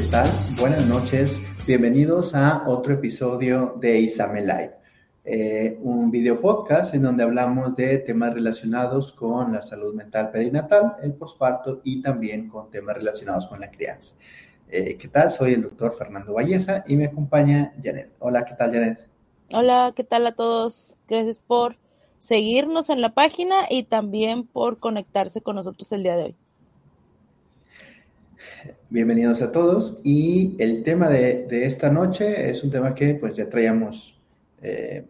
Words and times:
¿Qué 0.00 0.06
tal? 0.06 0.30
Buenas 0.58 0.86
noches. 0.86 1.38
Bienvenidos 1.66 2.34
a 2.34 2.66
otro 2.66 2.94
episodio 2.94 3.74
de 3.80 4.00
Isame 4.00 4.40
Live, 4.40 4.74
eh, 5.26 5.78
un 5.82 6.10
video 6.10 6.40
podcast 6.40 6.94
en 6.94 7.02
donde 7.02 7.22
hablamos 7.22 7.76
de 7.76 7.98
temas 7.98 8.32
relacionados 8.32 9.12
con 9.12 9.52
la 9.52 9.60
salud 9.60 9.94
mental 9.94 10.30
perinatal, 10.30 10.96
el 11.02 11.12
posparto 11.12 11.82
y 11.84 12.00
también 12.00 12.48
con 12.48 12.70
temas 12.70 12.96
relacionados 12.96 13.46
con 13.46 13.60
la 13.60 13.70
crianza. 13.70 14.14
Eh, 14.70 14.96
¿Qué 14.96 15.08
tal? 15.08 15.30
Soy 15.30 15.52
el 15.52 15.62
doctor 15.62 15.92
Fernando 15.92 16.32
Valleza 16.32 16.82
y 16.86 16.96
me 16.96 17.04
acompaña 17.04 17.74
Janet. 17.82 18.10
Hola, 18.20 18.46
¿qué 18.46 18.54
tal, 18.54 18.72
Janet? 18.72 19.06
Hola, 19.52 19.92
¿qué 19.94 20.04
tal 20.04 20.26
a 20.26 20.32
todos? 20.32 20.96
Gracias 21.08 21.44
por 21.46 21.76
seguirnos 22.18 22.88
en 22.88 23.02
la 23.02 23.12
página 23.12 23.54
y 23.68 23.82
también 23.82 24.46
por 24.46 24.78
conectarse 24.78 25.42
con 25.42 25.56
nosotros 25.56 25.92
el 25.92 26.04
día 26.04 26.16
de 26.16 26.24
hoy. 26.24 26.36
Bienvenidos 28.92 29.40
a 29.40 29.52
todos 29.52 30.00
y 30.02 30.56
el 30.58 30.82
tema 30.82 31.08
de, 31.08 31.46
esta 31.64 31.90
noche 31.90 32.50
es 32.50 32.64
un 32.64 32.72
tema 32.72 32.92
que 32.92 33.14
pues 33.14 33.36
ya 33.36 33.48
traíamos, 33.48 34.18
eh, 34.62 35.06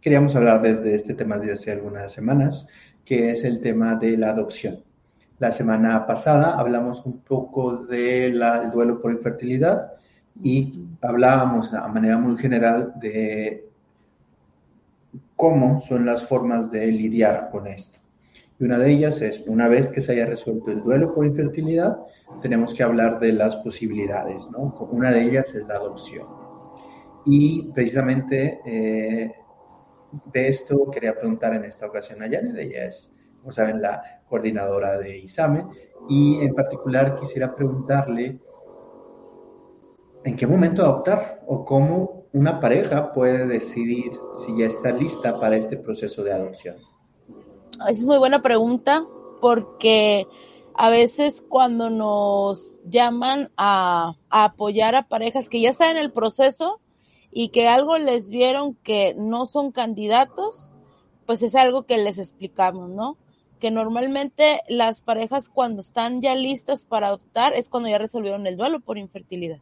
queríamos 0.00 0.34
hablar 0.34 0.62
desde 0.62 0.96
este 0.96 1.14
tema 1.14 1.38
desde 1.38 1.52
hace 1.52 1.70
algunas 1.70 2.10
semanas, 2.10 2.66
que 3.04 3.30
es 3.30 3.44
el 3.44 3.60
tema 3.60 3.94
de 3.94 4.16
la 4.16 4.30
adopción. 4.30 4.82
La 5.38 5.52
semana 5.52 6.08
pasada 6.08 6.58
hablamos 6.58 7.06
un 7.06 7.20
poco 7.20 7.84
del 7.84 8.42
duelo 8.72 9.00
por 9.00 9.12
infertilidad 9.12 9.92
y 10.42 10.84
hablábamos 11.00 11.72
a 11.72 11.86
manera 11.86 12.18
muy 12.18 12.36
general 12.36 12.94
de 12.96 13.64
cómo 15.36 15.80
son 15.82 16.04
las 16.04 16.24
formas 16.24 16.72
de 16.72 16.88
lidiar 16.88 17.50
con 17.52 17.68
esto. 17.68 18.00
Y 18.58 18.64
una 18.64 18.78
de 18.78 18.90
ellas 18.90 19.20
es, 19.20 19.40
una 19.46 19.68
vez 19.68 19.88
que 19.88 20.00
se 20.00 20.12
haya 20.12 20.26
resuelto 20.26 20.70
el 20.70 20.82
duelo 20.82 21.14
por 21.14 21.24
infertilidad, 21.26 21.98
tenemos 22.42 22.74
que 22.74 22.82
hablar 22.82 23.20
de 23.20 23.32
las 23.32 23.56
posibilidades, 23.56 24.48
¿no? 24.50 24.74
Una 24.90 25.12
de 25.12 25.22
ellas 25.22 25.54
es 25.54 25.66
la 25.66 25.74
adopción. 25.74 26.26
Y 27.24 27.70
precisamente 27.72 28.60
eh, 28.66 29.32
de 30.32 30.48
esto 30.48 30.90
quería 30.90 31.14
preguntar 31.14 31.54
en 31.54 31.64
esta 31.64 31.86
ocasión 31.86 32.22
a 32.22 32.28
Janet, 32.28 32.56
ella 32.56 32.86
es, 32.86 33.12
como 33.40 33.52
saben, 33.52 33.80
la 33.80 34.02
coordinadora 34.28 34.98
de 34.98 35.18
ISAME, 35.18 35.64
y 36.08 36.40
en 36.40 36.54
particular 36.54 37.16
quisiera 37.16 37.54
preguntarle 37.54 38.40
en 40.24 40.36
qué 40.36 40.46
momento 40.46 40.82
adoptar 40.82 41.42
o 41.46 41.64
cómo 41.64 42.24
una 42.32 42.60
pareja 42.60 43.12
puede 43.12 43.46
decidir 43.46 44.12
si 44.44 44.58
ya 44.58 44.66
está 44.66 44.90
lista 44.90 45.38
para 45.38 45.56
este 45.56 45.76
proceso 45.76 46.24
de 46.24 46.32
adopción. 46.32 46.76
Esa 47.86 47.90
es 47.90 48.06
muy 48.06 48.18
buena 48.18 48.42
pregunta 48.42 49.06
porque 49.40 50.26
a 50.74 50.90
veces 50.90 51.44
cuando 51.48 51.90
nos 51.90 52.80
llaman 52.84 53.50
a, 53.56 54.16
apoyar 54.30 54.96
a 54.96 55.06
parejas 55.08 55.48
que 55.48 55.60
ya 55.60 55.70
están 55.70 55.92
en 55.92 55.96
el 55.98 56.12
proceso 56.12 56.80
y 57.30 57.48
que 57.48 57.68
algo 57.68 57.98
les 57.98 58.30
vieron 58.30 58.74
que 58.74 59.14
no 59.16 59.46
son 59.46 59.70
candidatos, 59.70 60.72
pues 61.24 61.42
es 61.42 61.54
algo 61.54 61.84
que 61.84 61.98
les 61.98 62.18
explicamos, 62.18 62.90
¿no? 62.90 63.16
Que 63.60 63.70
normalmente 63.70 64.60
las 64.68 65.00
parejas 65.00 65.48
cuando 65.48 65.80
están 65.80 66.20
ya 66.20 66.34
listas 66.34 66.84
para 66.84 67.08
adoptar 67.08 67.54
es 67.54 67.68
cuando 67.68 67.88
ya 67.88 67.98
resolvieron 67.98 68.46
el 68.46 68.56
duelo 68.56 68.80
por 68.80 68.98
infertilidad, 68.98 69.60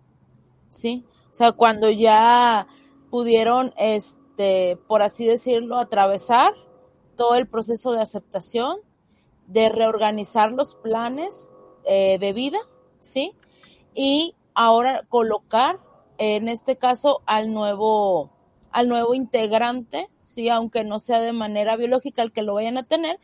¿sí? 0.70 1.04
O 1.32 1.34
sea, 1.34 1.52
cuando 1.52 1.90
ya 1.90 2.66
pudieron, 3.10 3.74
este, 3.76 4.78
por 4.86 5.02
así 5.02 5.26
decirlo, 5.26 5.78
atravesar 5.78 6.54
todo 7.16 7.34
el 7.34 7.46
proceso 7.46 7.92
de 7.92 8.02
aceptación 8.02 8.78
de 9.46 9.68
reorganizar 9.68 10.52
los 10.52 10.74
planes 10.74 11.50
eh, 11.84 12.18
de 12.18 12.32
vida, 12.32 12.58
¿sí? 13.00 13.32
Y 13.94 14.34
ahora 14.54 15.02
colocar, 15.08 15.76
en 16.18 16.48
este 16.48 16.76
caso, 16.76 17.22
al 17.26 17.52
nuevo, 17.52 18.30
al 18.72 18.88
nuevo 18.88 19.14
integrante, 19.14 20.08
¿sí? 20.22 20.48
Aunque 20.48 20.84
no 20.84 20.98
sea 20.98 21.20
de 21.20 21.32
manera 21.32 21.76
biológica 21.76 22.22
el 22.22 22.32
que 22.32 22.42
lo 22.42 22.54
vayan 22.54 22.78
a 22.78 22.82
tener, 22.82 23.18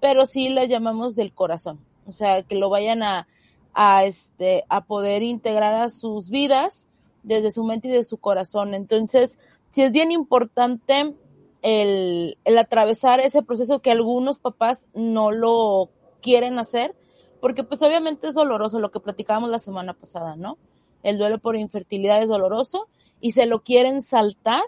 pero 0.00 0.26
sí 0.26 0.48
le 0.48 0.68
llamamos 0.68 1.16
del 1.16 1.32
corazón, 1.32 1.78
o 2.06 2.12
sea, 2.12 2.42
que 2.42 2.56
lo 2.56 2.70
vayan 2.70 3.02
a, 3.02 3.26
a, 3.74 4.04
este, 4.04 4.64
a 4.68 4.84
poder 4.84 5.22
integrar 5.22 5.74
a 5.74 5.88
sus 5.88 6.30
vidas 6.30 6.88
desde 7.22 7.50
su 7.50 7.64
mente 7.64 7.88
y 7.88 7.92
de 7.92 8.04
su 8.04 8.18
corazón. 8.18 8.74
Entonces, 8.74 9.38
sí 9.70 9.82
es 9.82 9.92
bien 9.92 10.10
importante 10.10 11.14
el, 11.62 12.38
el, 12.44 12.58
atravesar 12.58 13.20
ese 13.20 13.42
proceso 13.42 13.80
que 13.80 13.90
algunos 13.90 14.38
papás 14.38 14.88
no 14.94 15.32
lo 15.32 15.88
quieren 16.22 16.58
hacer, 16.58 16.94
porque 17.40 17.64
pues 17.64 17.82
obviamente 17.82 18.28
es 18.28 18.34
doloroso 18.34 18.78
lo 18.78 18.90
que 18.90 19.00
platicábamos 19.00 19.50
la 19.50 19.58
semana 19.58 19.94
pasada, 19.94 20.36
¿no? 20.36 20.58
El 21.02 21.18
duelo 21.18 21.38
por 21.38 21.56
infertilidad 21.56 22.22
es 22.22 22.28
doloroso 22.28 22.88
y 23.20 23.32
se 23.32 23.46
lo 23.46 23.62
quieren 23.62 24.02
saltar 24.02 24.62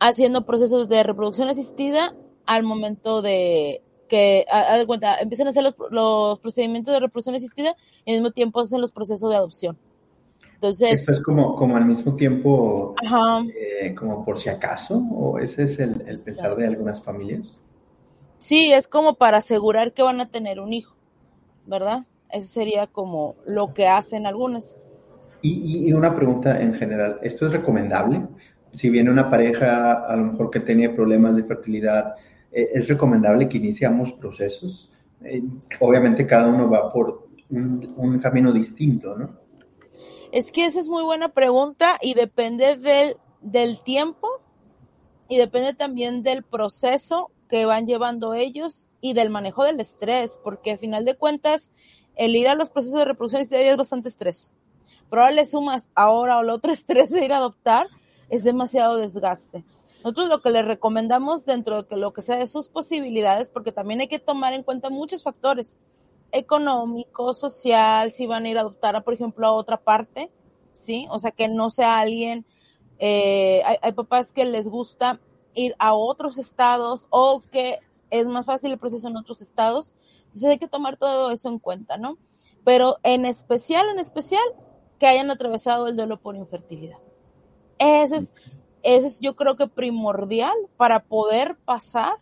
haciendo 0.00 0.46
procesos 0.46 0.88
de 0.88 1.02
reproducción 1.02 1.48
asistida 1.48 2.14
al 2.46 2.62
momento 2.62 3.20
de 3.20 3.82
que, 4.08 4.46
a, 4.50 4.74
a 4.74 4.86
cuenta, 4.86 5.18
empiezan 5.20 5.46
a 5.46 5.50
hacer 5.50 5.62
los, 5.62 5.76
los 5.90 6.38
procedimientos 6.38 6.94
de 6.94 7.00
reproducción 7.00 7.34
asistida 7.34 7.76
y 8.04 8.12
al 8.12 8.16
mismo 8.16 8.30
tiempo 8.30 8.60
hacen 8.60 8.80
los 8.80 8.92
procesos 8.92 9.30
de 9.30 9.36
adopción. 9.36 9.76
Entonces. 10.58 11.00
Esto 11.00 11.12
es 11.12 11.22
como, 11.22 11.54
como 11.54 11.76
al 11.76 11.86
mismo 11.86 12.16
tiempo, 12.16 12.96
eh, 13.54 13.94
como 13.94 14.24
por 14.24 14.40
si 14.40 14.48
acaso, 14.48 14.98
o 14.98 15.38
ese 15.38 15.62
es 15.62 15.78
el, 15.78 16.02
el 16.08 16.18
pensar 16.18 16.56
de 16.56 16.66
algunas 16.66 17.00
familias. 17.00 17.60
Sí, 18.38 18.72
es 18.72 18.88
como 18.88 19.14
para 19.14 19.36
asegurar 19.36 19.92
que 19.92 20.02
van 20.02 20.20
a 20.20 20.26
tener 20.26 20.58
un 20.58 20.72
hijo, 20.72 20.96
¿verdad? 21.64 22.06
Eso 22.28 22.48
sería 22.48 22.88
como 22.88 23.36
lo 23.46 23.72
que 23.72 23.86
hacen 23.86 24.26
algunas. 24.26 24.76
Y, 25.42 25.88
y 25.88 25.92
una 25.92 26.16
pregunta 26.16 26.60
en 26.60 26.74
general, 26.74 27.20
¿esto 27.22 27.46
es 27.46 27.52
recomendable? 27.52 28.26
Si 28.72 28.90
viene 28.90 29.12
una 29.12 29.30
pareja, 29.30 29.92
a 29.92 30.16
lo 30.16 30.32
mejor 30.32 30.50
que 30.50 30.58
tiene 30.58 30.90
problemas 30.90 31.36
de 31.36 31.44
fertilidad, 31.44 32.16
eh, 32.50 32.70
¿es 32.74 32.88
recomendable 32.88 33.48
que 33.48 33.58
iniciamos 33.58 34.12
procesos? 34.12 34.90
Eh, 35.22 35.40
obviamente 35.78 36.26
cada 36.26 36.48
uno 36.48 36.68
va 36.68 36.92
por 36.92 37.28
un, 37.50 37.86
un 37.96 38.18
camino 38.18 38.52
distinto, 38.52 39.16
¿no? 39.16 39.47
Es 40.30 40.52
que 40.52 40.66
esa 40.66 40.80
es 40.80 40.88
muy 40.88 41.02
buena 41.02 41.30
pregunta 41.30 41.98
y 42.02 42.12
depende 42.12 42.76
del, 42.76 43.16
del 43.40 43.80
tiempo 43.82 44.28
y 45.26 45.38
depende 45.38 45.72
también 45.72 46.22
del 46.22 46.42
proceso 46.42 47.30
que 47.48 47.64
van 47.64 47.86
llevando 47.86 48.34
ellos 48.34 48.90
y 49.00 49.14
del 49.14 49.30
manejo 49.30 49.64
del 49.64 49.80
estrés, 49.80 50.38
porque 50.44 50.72
al 50.72 50.78
final 50.78 51.06
de 51.06 51.16
cuentas 51.16 51.70
el 52.14 52.36
ir 52.36 52.48
a 52.48 52.54
los 52.54 52.68
procesos 52.68 52.98
de 52.98 53.06
reproducción 53.06 53.46
es 53.50 53.76
bastante 53.76 54.10
estrés. 54.10 54.52
Pero 55.08 55.22
ahora 55.22 55.34
le 55.34 55.46
sumas 55.46 55.88
ahora 55.94 56.36
o 56.36 56.42
el 56.42 56.50
otro 56.50 56.72
estrés 56.74 57.10
de 57.10 57.24
ir 57.24 57.32
a 57.32 57.38
adoptar, 57.38 57.86
es 58.28 58.44
demasiado 58.44 58.98
desgaste. 58.98 59.64
Nosotros 60.04 60.28
lo 60.28 60.42
que 60.42 60.50
les 60.50 60.64
recomendamos 60.64 61.46
dentro 61.46 61.82
de 61.82 61.96
lo 61.96 62.12
que 62.12 62.20
sea 62.20 62.36
de 62.36 62.46
sus 62.46 62.68
posibilidades, 62.68 63.48
porque 63.48 63.72
también 63.72 64.00
hay 64.00 64.08
que 64.08 64.18
tomar 64.18 64.52
en 64.52 64.62
cuenta 64.62 64.90
muchos 64.90 65.22
factores 65.22 65.78
económico, 66.32 67.34
social, 67.34 68.12
si 68.12 68.26
van 68.26 68.44
a 68.44 68.48
ir 68.48 68.58
a 68.58 68.62
adoptar, 68.62 68.96
a, 68.96 69.02
por 69.02 69.14
ejemplo, 69.14 69.46
a 69.46 69.52
otra 69.52 69.78
parte, 69.78 70.30
¿sí? 70.72 71.06
O 71.10 71.18
sea, 71.18 71.30
que 71.30 71.48
no 71.48 71.70
sea 71.70 71.98
alguien, 71.98 72.44
eh, 72.98 73.62
hay, 73.82 73.92
papás 73.92 74.32
que 74.32 74.44
les 74.44 74.68
gusta 74.68 75.20
ir 75.54 75.74
a 75.78 75.94
otros 75.94 76.38
estados 76.38 77.06
o 77.10 77.42
que 77.50 77.78
es 78.10 78.26
más 78.26 78.46
fácil 78.46 78.72
el 78.72 78.78
proceso 78.78 79.08
en 79.08 79.16
otros 79.16 79.40
estados. 79.40 79.94
Entonces 80.26 80.50
hay 80.50 80.58
que 80.58 80.68
tomar 80.68 80.96
todo 80.96 81.30
eso 81.30 81.48
en 81.48 81.58
cuenta, 81.58 81.96
¿no? 81.96 82.18
Pero 82.64 82.98
en 83.02 83.24
especial, 83.24 83.88
en 83.88 83.98
especial, 83.98 84.42
que 84.98 85.06
hayan 85.06 85.30
atravesado 85.30 85.86
el 85.86 85.96
duelo 85.96 86.20
por 86.20 86.36
infertilidad. 86.36 86.98
Ese 87.78 88.16
es, 88.16 88.32
ese 88.82 89.06
es 89.06 89.20
yo 89.20 89.36
creo 89.36 89.56
que 89.56 89.68
primordial 89.68 90.56
para 90.76 91.00
poder 91.00 91.56
pasar 91.64 92.14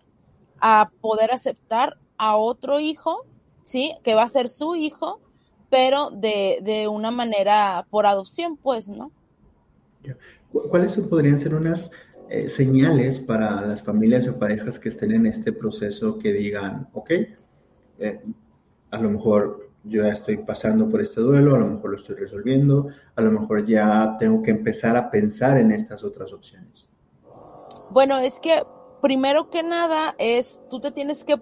a 0.61 0.91
poder 1.01 1.33
aceptar 1.33 1.99
a 2.19 2.37
otro 2.37 2.81
hijo 2.81 3.21
¿sí? 3.67 3.97
Que 4.05 4.15
va 4.15 4.23
a 4.23 4.29
ser 4.29 4.49
su 4.49 4.77
hijo, 4.77 5.21
pero 5.69 6.11
de, 6.11 6.61
de 6.63 6.87
una 6.87 7.11
manera 7.11 7.85
por 7.91 8.07
adopción, 8.07 8.57
pues, 8.57 8.89
¿no? 8.89 9.11
¿Cuáles 10.71 10.97
podrían 10.97 11.39
ser 11.39 11.53
unas 11.55 11.91
eh, 12.31 12.49
señales 12.49 13.19
para 13.19 13.61
las 13.63 13.83
familias 13.83 14.29
o 14.29 14.39
parejas 14.39 14.79
que 14.79 14.89
estén 14.89 15.13
en 15.13 15.27
este 15.27 15.53
proceso 15.53 16.17
que 16.19 16.33
digan, 16.33 16.89
ok, 16.93 17.11
eh, 17.99 18.21
a 18.91 18.99
lo 18.99 19.11
mejor 19.11 19.69
yo 19.83 20.05
ya 20.05 20.13
estoy 20.13 20.37
pasando 20.39 20.89
por 20.89 21.03
este 21.03 21.21
duelo, 21.21 21.57
a 21.57 21.59
lo 21.59 21.67
mejor 21.67 21.91
lo 21.91 21.97
estoy 21.97 22.15
resolviendo, 22.15 22.89
a 23.17 23.21
lo 23.21 23.33
mejor 23.33 23.67
ya 23.67 24.17
tengo 24.21 24.43
que 24.45 24.53
empezar 24.53 24.97
a 24.97 25.11
pensar 25.11 25.59
en 25.59 25.73
estas 25.73 26.05
otras 26.05 26.33
opciones? 26.33 26.89
Bueno, 27.91 28.19
es 28.19 28.39
que 28.39 28.63
primero 29.03 29.51
que 29.51 29.65
nada 29.65 30.15
es, 30.19 30.61
tú 30.71 30.81
te 30.81 30.93
tienes 30.93 31.25
que 31.25 31.37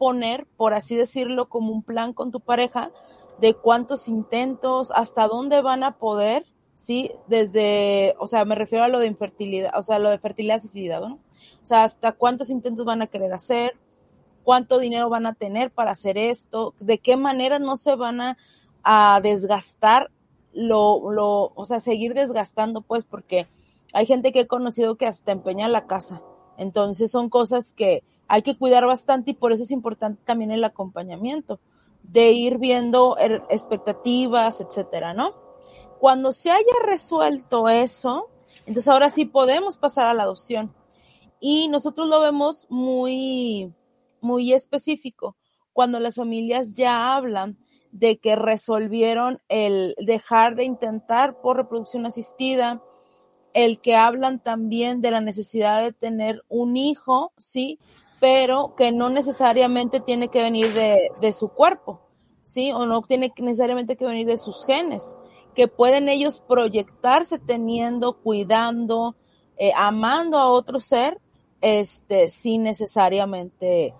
poner, 0.00 0.46
por 0.56 0.72
así 0.72 0.96
decirlo, 0.96 1.50
como 1.50 1.72
un 1.72 1.82
plan 1.82 2.14
con 2.14 2.30
tu 2.32 2.40
pareja 2.40 2.90
de 3.38 3.52
cuántos 3.52 4.08
intentos, 4.08 4.90
hasta 4.92 5.28
dónde 5.28 5.60
van 5.60 5.84
a 5.84 5.98
poder, 5.98 6.46
¿sí? 6.74 7.10
Desde, 7.26 8.14
o 8.18 8.26
sea, 8.26 8.46
me 8.46 8.54
refiero 8.54 8.82
a 8.82 8.88
lo 8.88 8.98
de 8.98 9.08
infertilidad, 9.08 9.78
o 9.78 9.82
sea, 9.82 9.98
lo 9.98 10.08
de 10.08 10.18
fertilidad 10.18 10.56
asistida, 10.56 11.00
¿no? 11.00 11.18
O 11.62 11.66
sea, 11.66 11.84
hasta 11.84 12.12
cuántos 12.12 12.48
intentos 12.48 12.86
van 12.86 13.02
a 13.02 13.08
querer 13.08 13.34
hacer, 13.34 13.76
cuánto 14.42 14.78
dinero 14.78 15.10
van 15.10 15.26
a 15.26 15.34
tener 15.34 15.70
para 15.70 15.90
hacer 15.90 16.16
esto, 16.16 16.72
de 16.80 16.96
qué 16.96 17.18
manera 17.18 17.58
no 17.58 17.76
se 17.76 17.94
van 17.94 18.22
a, 18.22 18.38
a 18.82 19.20
desgastar 19.22 20.10
lo, 20.54 21.12
lo, 21.12 21.52
o 21.54 21.64
sea, 21.66 21.78
seguir 21.78 22.14
desgastando, 22.14 22.80
pues, 22.80 23.04
porque 23.04 23.48
hay 23.92 24.06
gente 24.06 24.32
que 24.32 24.40
he 24.40 24.46
conocido 24.46 24.96
que 24.96 25.06
hasta 25.06 25.32
empeña 25.32 25.68
la 25.68 25.86
casa. 25.86 26.22
Entonces 26.56 27.10
son 27.10 27.28
cosas 27.28 27.74
que 27.74 28.02
hay 28.32 28.42
que 28.42 28.56
cuidar 28.56 28.86
bastante 28.86 29.32
y 29.32 29.34
por 29.34 29.50
eso 29.50 29.64
es 29.64 29.72
importante 29.72 30.22
también 30.24 30.52
el 30.52 30.62
acompañamiento, 30.62 31.58
de 32.04 32.30
ir 32.30 32.58
viendo 32.58 33.18
er, 33.18 33.42
expectativas, 33.50 34.60
etcétera, 34.60 35.14
¿no? 35.14 35.34
Cuando 35.98 36.30
se 36.30 36.52
haya 36.52 36.72
resuelto 36.84 37.68
eso, 37.68 38.30
entonces 38.66 38.86
ahora 38.86 39.10
sí 39.10 39.24
podemos 39.24 39.78
pasar 39.78 40.06
a 40.06 40.14
la 40.14 40.22
adopción. 40.22 40.72
Y 41.40 41.66
nosotros 41.66 42.08
lo 42.08 42.20
vemos 42.20 42.68
muy, 42.70 43.74
muy 44.20 44.52
específico 44.52 45.36
cuando 45.72 45.98
las 45.98 46.14
familias 46.14 46.74
ya 46.74 47.16
hablan 47.16 47.56
de 47.90 48.18
que 48.18 48.36
resolvieron 48.36 49.40
el 49.48 49.96
dejar 49.98 50.54
de 50.54 50.62
intentar 50.62 51.40
por 51.40 51.56
reproducción 51.56 52.06
asistida, 52.06 52.80
el 53.54 53.80
que 53.80 53.96
hablan 53.96 54.40
también 54.40 55.00
de 55.00 55.10
la 55.10 55.20
necesidad 55.20 55.82
de 55.82 55.92
tener 55.92 56.44
un 56.48 56.76
hijo, 56.76 57.32
sí, 57.36 57.80
pero 58.20 58.74
que 58.76 58.92
no 58.92 59.08
necesariamente 59.08 59.98
tiene 59.98 60.28
que 60.28 60.42
venir 60.42 60.72
de, 60.74 61.10
de 61.20 61.32
su 61.32 61.48
cuerpo, 61.48 62.02
sí, 62.42 62.70
o 62.70 62.86
no 62.86 63.02
tiene 63.02 63.32
necesariamente 63.38 63.96
que 63.96 64.04
venir 64.04 64.26
de 64.26 64.36
sus 64.36 64.64
genes, 64.66 65.16
que 65.54 65.66
pueden 65.68 66.08
ellos 66.08 66.42
proyectarse 66.46 67.38
teniendo, 67.38 68.18
cuidando, 68.18 69.16
eh, 69.56 69.72
amando 69.74 70.38
a 70.38 70.50
otro 70.50 70.78
ser, 70.80 71.18
este, 71.60 72.28
sin 72.28 72.62
necesariamente 72.62 73.94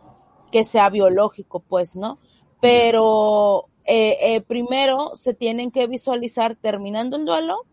que 0.52 0.64
sea 0.64 0.90
biológico, 0.90 1.61
pues, 1.61 1.96
¿no? 1.96 2.19
Pero 2.61 3.67
eh, 3.84 4.17
eh, 4.20 4.40
primero 4.43 5.12
se 5.14 5.34
tienen 5.34 5.70
que 5.70 5.87
visualizar 5.87 6.56
terminando 6.56 7.17
el 7.17 7.25
duelo 7.25 7.67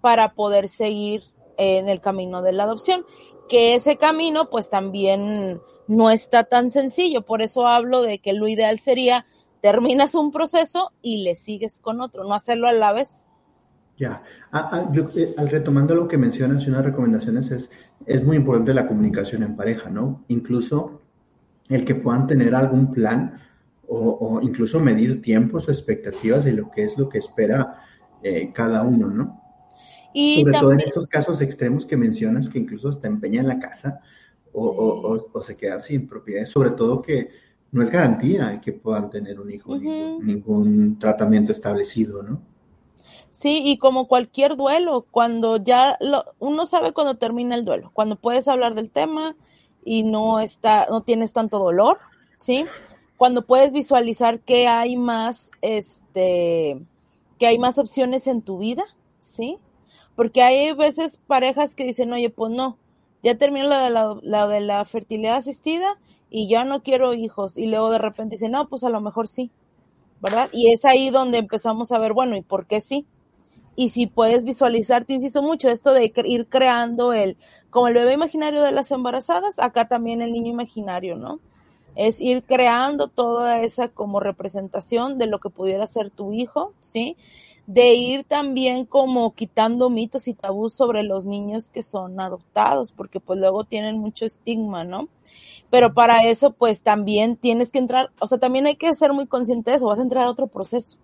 para 0.00 0.34
poder 0.34 0.68
seguir 0.68 1.22
en 1.56 1.88
el 1.88 2.00
camino 2.00 2.42
de 2.42 2.52
la 2.52 2.64
adopción, 2.64 3.04
que 3.48 3.74
ese 3.74 3.96
camino 3.96 4.48
pues 4.50 4.68
también 4.68 5.60
no 5.88 6.10
está 6.10 6.44
tan 6.44 6.70
sencillo, 6.70 7.22
por 7.22 7.42
eso 7.42 7.66
hablo 7.66 8.02
de 8.02 8.20
que 8.20 8.34
lo 8.34 8.46
ideal 8.46 8.78
sería 8.78 9.26
terminas 9.60 10.14
un 10.14 10.30
proceso 10.30 10.92
y 11.02 11.24
le 11.24 11.34
sigues 11.34 11.80
con 11.80 12.00
otro, 12.00 12.24
no 12.24 12.34
hacerlo 12.34 12.68
a 12.68 12.72
la 12.72 12.92
vez. 12.92 13.26
Ya, 13.96 14.22
ah, 14.52 14.68
ah, 14.70 14.90
yo, 14.92 15.10
eh, 15.16 15.34
al 15.36 15.48
retomando 15.48 15.94
lo 15.94 16.06
que 16.06 16.16
mencionas, 16.16 16.66
unas 16.68 16.84
recomendaciones 16.84 17.50
es, 17.50 17.70
es 18.06 18.22
muy 18.22 18.36
importante 18.36 18.72
la 18.72 18.86
comunicación 18.86 19.42
en 19.42 19.56
pareja, 19.56 19.90
¿no? 19.90 20.24
Incluso 20.28 21.02
el 21.68 21.84
que 21.84 21.96
puedan 21.96 22.28
tener 22.28 22.54
algún 22.54 22.92
plan 22.92 23.40
o, 23.90 24.40
incluso 24.42 24.78
medir 24.80 25.22
tiempos 25.22 25.68
expectativas 25.68 26.44
de 26.44 26.52
lo 26.52 26.70
que 26.70 26.84
es 26.84 26.98
lo 26.98 27.08
que 27.08 27.18
espera 27.18 27.76
eh, 28.22 28.52
cada 28.54 28.82
uno, 28.82 29.08
¿no? 29.08 29.42
Y 30.12 30.42
Sobre 30.42 30.58
todo 30.58 30.72
en 30.72 30.80
esos 30.80 31.06
casos 31.06 31.40
extremos 31.40 31.86
que 31.86 31.96
mencionas, 31.96 32.50
que 32.50 32.58
incluso 32.58 32.90
hasta 32.90 33.08
empeña 33.08 33.40
en 33.40 33.48
la 33.48 33.58
casa 33.58 34.00
o, 34.58 35.42
se 35.42 35.56
queda 35.56 35.80
sin 35.80 36.08
propiedades, 36.08 36.50
sobre 36.50 36.70
todo 36.70 37.02
que 37.02 37.28
no 37.70 37.82
es 37.82 37.90
garantía 37.90 38.60
que 38.60 38.72
puedan 38.72 39.10
tener 39.10 39.40
un 39.40 39.50
hijo, 39.52 39.76
ningún, 39.76 40.98
tratamiento 40.98 41.52
establecido, 41.52 42.22
¿no? 42.22 42.40
Sí, 43.30 43.62
y 43.64 43.76
como 43.76 44.08
cualquier 44.08 44.56
duelo, 44.56 45.06
cuando 45.10 45.58
ya 45.58 45.98
uno 46.38 46.66
sabe 46.66 46.92
cuando 46.92 47.16
termina 47.16 47.54
el 47.54 47.64
duelo, 47.64 47.90
cuando 47.92 48.16
puedes 48.16 48.48
hablar 48.48 48.74
del 48.74 48.90
tema 48.90 49.36
y 49.84 50.02
no 50.02 50.40
está, 50.40 50.86
no 50.90 51.02
tienes 51.02 51.32
tanto 51.32 51.58
dolor, 51.58 51.98
¿sí? 52.38 52.64
Cuando 53.16 53.46
puedes 53.46 53.72
visualizar 53.72 54.40
que 54.40 54.66
hay 54.66 54.96
más, 54.96 55.50
este, 55.60 56.80
que 57.38 57.46
hay 57.46 57.58
más 57.58 57.78
opciones 57.78 58.26
en 58.26 58.42
tu 58.42 58.58
vida, 58.58 58.84
¿sí? 59.20 59.58
Porque 60.16 60.42
hay 60.42 60.72
veces 60.72 61.20
parejas 61.26 61.74
que 61.74 61.84
dicen, 61.84 62.12
oye, 62.12 62.30
pues 62.30 62.52
no, 62.52 62.78
ya 63.22 63.36
terminó 63.36 63.68
la 63.68 63.84
de 63.84 63.90
la, 64.22 64.46
de 64.46 64.60
la 64.60 64.84
fertilidad 64.84 65.36
asistida 65.36 65.98
y 66.30 66.48
ya 66.48 66.64
no 66.64 66.82
quiero 66.82 67.14
hijos. 67.14 67.58
Y 67.58 67.66
luego 67.66 67.90
de 67.90 67.98
repente 67.98 68.36
dicen, 68.36 68.52
no, 68.52 68.68
pues 68.68 68.84
a 68.84 68.90
lo 68.90 69.00
mejor 69.00 69.28
sí, 69.28 69.50
¿verdad? 70.20 70.50
Y 70.52 70.72
es 70.72 70.84
ahí 70.84 71.10
donde 71.10 71.38
empezamos 71.38 71.92
a 71.92 71.98
ver, 71.98 72.12
bueno, 72.12 72.36
¿y 72.36 72.42
por 72.42 72.66
qué 72.66 72.80
sí? 72.80 73.06
Y 73.76 73.90
si 73.90 74.06
puedes 74.08 74.44
visualizar, 74.44 75.04
te 75.04 75.14
insisto 75.14 75.40
mucho, 75.40 75.68
esto 75.68 75.92
de 75.92 76.12
ir 76.24 76.48
creando 76.48 77.12
el, 77.12 77.36
como 77.70 77.88
el 77.88 77.94
bebé 77.94 78.14
imaginario 78.14 78.62
de 78.62 78.72
las 78.72 78.90
embarazadas, 78.90 79.58
acá 79.58 79.86
también 79.86 80.20
el 80.20 80.32
niño 80.32 80.50
imaginario, 80.50 81.16
¿no? 81.16 81.38
Es 81.94 82.20
ir 82.20 82.42
creando 82.42 83.08
toda 83.08 83.60
esa 83.60 83.88
como 83.88 84.20
representación 84.20 85.18
de 85.18 85.26
lo 85.26 85.38
que 85.38 85.50
pudiera 85.50 85.86
ser 85.86 86.10
tu 86.10 86.32
hijo, 86.32 86.72
¿sí? 86.80 87.16
De 87.68 87.94
ir 87.94 88.24
también 88.24 88.86
como 88.86 89.34
quitando 89.34 89.90
mitos 89.90 90.26
y 90.26 90.32
tabús 90.32 90.72
sobre 90.72 91.02
los 91.02 91.26
niños 91.26 91.70
que 91.70 91.82
son 91.82 92.18
adoptados, 92.18 92.92
porque 92.92 93.20
pues 93.20 93.38
luego 93.38 93.64
tienen 93.64 93.98
mucho 93.98 94.24
estigma, 94.24 94.84
¿no? 94.84 95.08
Pero 95.68 95.92
para 95.92 96.24
eso 96.24 96.52
pues 96.52 96.82
también 96.82 97.36
tienes 97.36 97.70
que 97.70 97.78
entrar, 97.78 98.10
o 98.20 98.26
sea, 98.26 98.38
también 98.38 98.64
hay 98.64 98.76
que 98.76 98.94
ser 98.94 99.12
muy 99.12 99.26
consciente 99.26 99.70
de 99.70 99.76
eso, 99.76 99.86
vas 99.86 99.98
a 99.98 100.02
entrar 100.02 100.24
a 100.24 100.30
otro 100.30 100.46
proceso, 100.46 100.96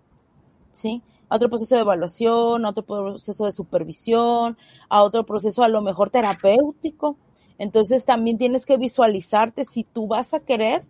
¿sí? 0.71 1.03
A 1.29 1.35
otro 1.35 1.49
proceso 1.49 1.75
de 1.75 1.81
evaluación, 1.81 2.65
a 2.65 2.69
otro 2.69 2.83
proceso 2.83 3.45
de 3.45 3.51
supervisión, 3.51 4.57
a 4.89 5.03
otro 5.03 5.23
proceso 5.23 5.61
a 5.61 5.67
lo 5.67 5.81
mejor 5.83 6.09
terapéutico. 6.09 7.15
Entonces 7.59 8.05
también 8.05 8.39
tienes 8.39 8.65
que 8.65 8.77
visualizarte 8.77 9.65
si 9.65 9.83
tú 9.83 10.07
vas 10.07 10.33
a 10.33 10.39
querer 10.39 10.83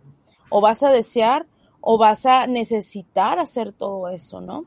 o 0.48 0.62
vas 0.62 0.82
a 0.82 0.90
desear 0.90 1.46
o 1.82 1.98
vas 1.98 2.24
a 2.24 2.46
necesitar 2.46 3.38
hacer 3.38 3.72
todo 3.72 4.08
eso, 4.08 4.40
¿no? 4.40 4.64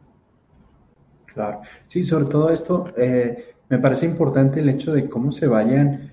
Claro, 1.34 1.62
sí, 1.88 2.04
sobre 2.04 2.26
todo 2.26 2.50
esto, 2.50 2.92
eh, 2.98 3.54
me 3.70 3.80
parece 3.80 4.06
importante 4.06 4.60
el 4.60 4.70
hecho 4.70 4.94
de 4.94 5.10
cómo 5.10 5.32
se 5.32 5.48
vayan 5.48 6.12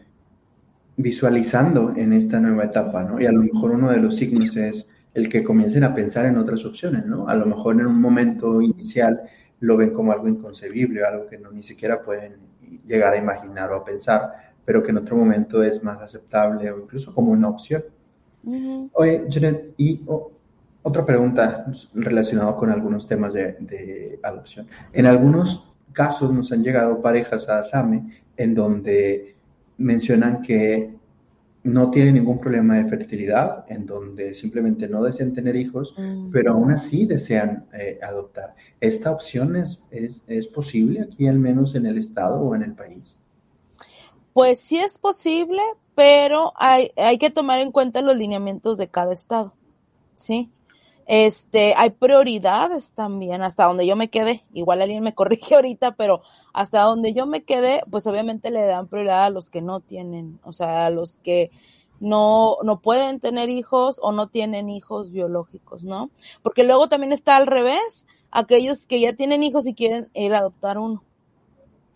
visualizando 0.97 1.93
en 1.97 2.13
esta 2.13 2.41
nueva 2.41 2.65
etapa, 2.65 3.03
¿no? 3.03 3.21
Y 3.21 3.27
a 3.27 3.33
lo 3.33 3.43
mejor 3.43 3.73
uno 3.73 3.91
de 3.91 3.99
los 3.99 4.17
signos 4.17 4.57
es 4.57 4.91
el 5.15 5.29
que 5.29 5.43
comiencen 5.43 5.85
a 5.85 5.95
pensar 5.95 6.27
en 6.27 6.39
otras 6.39 6.65
opciones, 6.65 7.07
¿no? 7.07 7.29
A 7.29 7.35
lo 7.35 7.47
mejor 7.47 7.81
en 7.81 7.87
un 7.87 8.01
momento 8.01 8.61
inicial 8.61 9.23
lo 9.61 9.77
ven 9.77 9.91
como 9.91 10.13
algo 10.13 10.29
inconcebible, 10.29 11.05
algo 11.05 11.27
que 11.27 11.39
no 11.39 11.51
ni 11.51 11.63
siquiera 11.63 12.03
pueden 12.03 12.37
llegar 12.87 13.15
a 13.15 13.17
imaginar 13.17 13.73
o 13.73 13.77
a 13.77 13.85
pensar, 13.85 14.53
pero 14.65 14.83
que 14.83 14.91
en 14.91 14.99
otro 14.99 15.17
momento 15.17 15.63
es 15.63 15.83
más 15.83 16.01
aceptable 16.01 16.71
o 16.71 16.81
incluso 16.81 17.15
como 17.15 17.33
una 17.33 17.49
opción. 17.49 17.85
Oye, 18.93 19.25
Janet, 19.31 19.75
y 19.77 20.03
otra 20.87 21.05
pregunta 21.05 21.67
relacionada 21.95 22.55
con 22.55 22.71
algunos 22.71 23.09
temas 23.09 23.33
de, 23.35 24.21
adopción. 24.23 24.69
En 24.93 25.07
algunos 25.07 25.67
casos 25.93 26.33
nos 26.33 26.53
han 26.53 26.63
llegado 26.63 27.03
parejas 27.03 27.49
a 27.49 27.65
SAME 27.65 28.23
en 28.37 28.55
donde 28.55 29.35
mencionan 29.79 30.43
que 30.43 30.95
no 31.65 31.91
tienen 31.91 32.15
ningún 32.15 32.39
problema 32.39 32.77
de 32.77 32.89
fertilidad, 32.89 33.65
en 33.69 33.85
donde 33.85 34.33
simplemente 34.35 34.89
no 34.89 35.03
desean 35.03 35.33
tener 35.33 35.57
hijos, 35.57 35.93
mm. 35.99 36.31
pero 36.31 36.53
aún 36.53 36.71
así 36.71 37.05
desean 37.05 37.67
eh, 37.73 37.99
adoptar. 38.01 38.55
¿Esta 38.81 39.11
opción 39.11 39.57
es, 39.57 39.83
es, 39.91 40.47
posible 40.47 41.01
aquí, 41.01 41.27
al 41.27 41.41
menos 41.41 41.75
en 41.75 41.87
el 41.87 41.99
estado 41.99 42.39
o 42.39 42.55
en 42.55 42.63
el 42.63 42.75
país? 42.75 43.17
Pues 44.33 44.61
sí 44.61 44.79
es 44.79 45.01
posible, 45.01 45.63
pero 45.97 46.53
hay, 46.55 46.93
hay 46.97 47.19
que 47.19 47.31
tomar 47.31 47.59
en 47.59 47.73
cuenta 47.73 48.03
los 48.03 48.17
lineamientos 48.17 48.79
de 48.79 48.87
cada 48.87 49.13
estado. 49.13 49.53
¿sí? 50.17 50.51
Este, 51.07 51.75
hay 51.77 51.91
prioridades 51.91 52.93
también, 52.93 53.43
hasta 53.43 53.65
donde 53.65 53.87
yo 53.87 53.97
me 53.97 54.09
quedé. 54.09 54.43
Igual 54.53 54.83
alguien 54.83 55.03
me 55.03 55.15
corrige 55.17 55.55
ahorita, 55.55 55.97
pero 55.97 56.23
hasta 56.53 56.83
donde 56.83 57.13
yo 57.13 57.27
me 57.27 57.45
quedé, 57.45 57.83
pues 57.91 58.07
obviamente 58.07 58.51
le 58.51 58.65
dan 58.67 58.89
prioridad 58.89 59.25
a 59.27 59.31
los 59.31 59.51
que 59.51 59.63
no 59.63 59.81
tienen, 59.81 60.41
o 60.45 60.53
sea, 60.53 60.87
a 60.87 60.91
los 60.91 61.19
que 61.19 61.51
no, 62.01 62.59
no 62.63 62.81
pueden 62.81 63.21
tener 63.21 63.49
hijos 63.49 63.99
o 64.03 64.13
no 64.13 64.29
tienen 64.29 64.69
hijos 64.69 65.13
biológicos, 65.13 65.83
¿no? 65.85 66.11
Porque 66.43 66.65
luego 66.65 66.89
también 66.89 67.13
está 67.13 67.37
al 67.37 67.47
revés, 67.47 68.07
aquellos 68.31 68.87
que 68.87 69.01
ya 69.01 69.15
tienen 69.15 69.43
hijos 69.43 69.67
y 69.67 69.75
quieren 69.75 70.11
ir 70.15 70.35
a 70.35 70.39
adoptar 70.39 70.79
uno. 70.79 71.03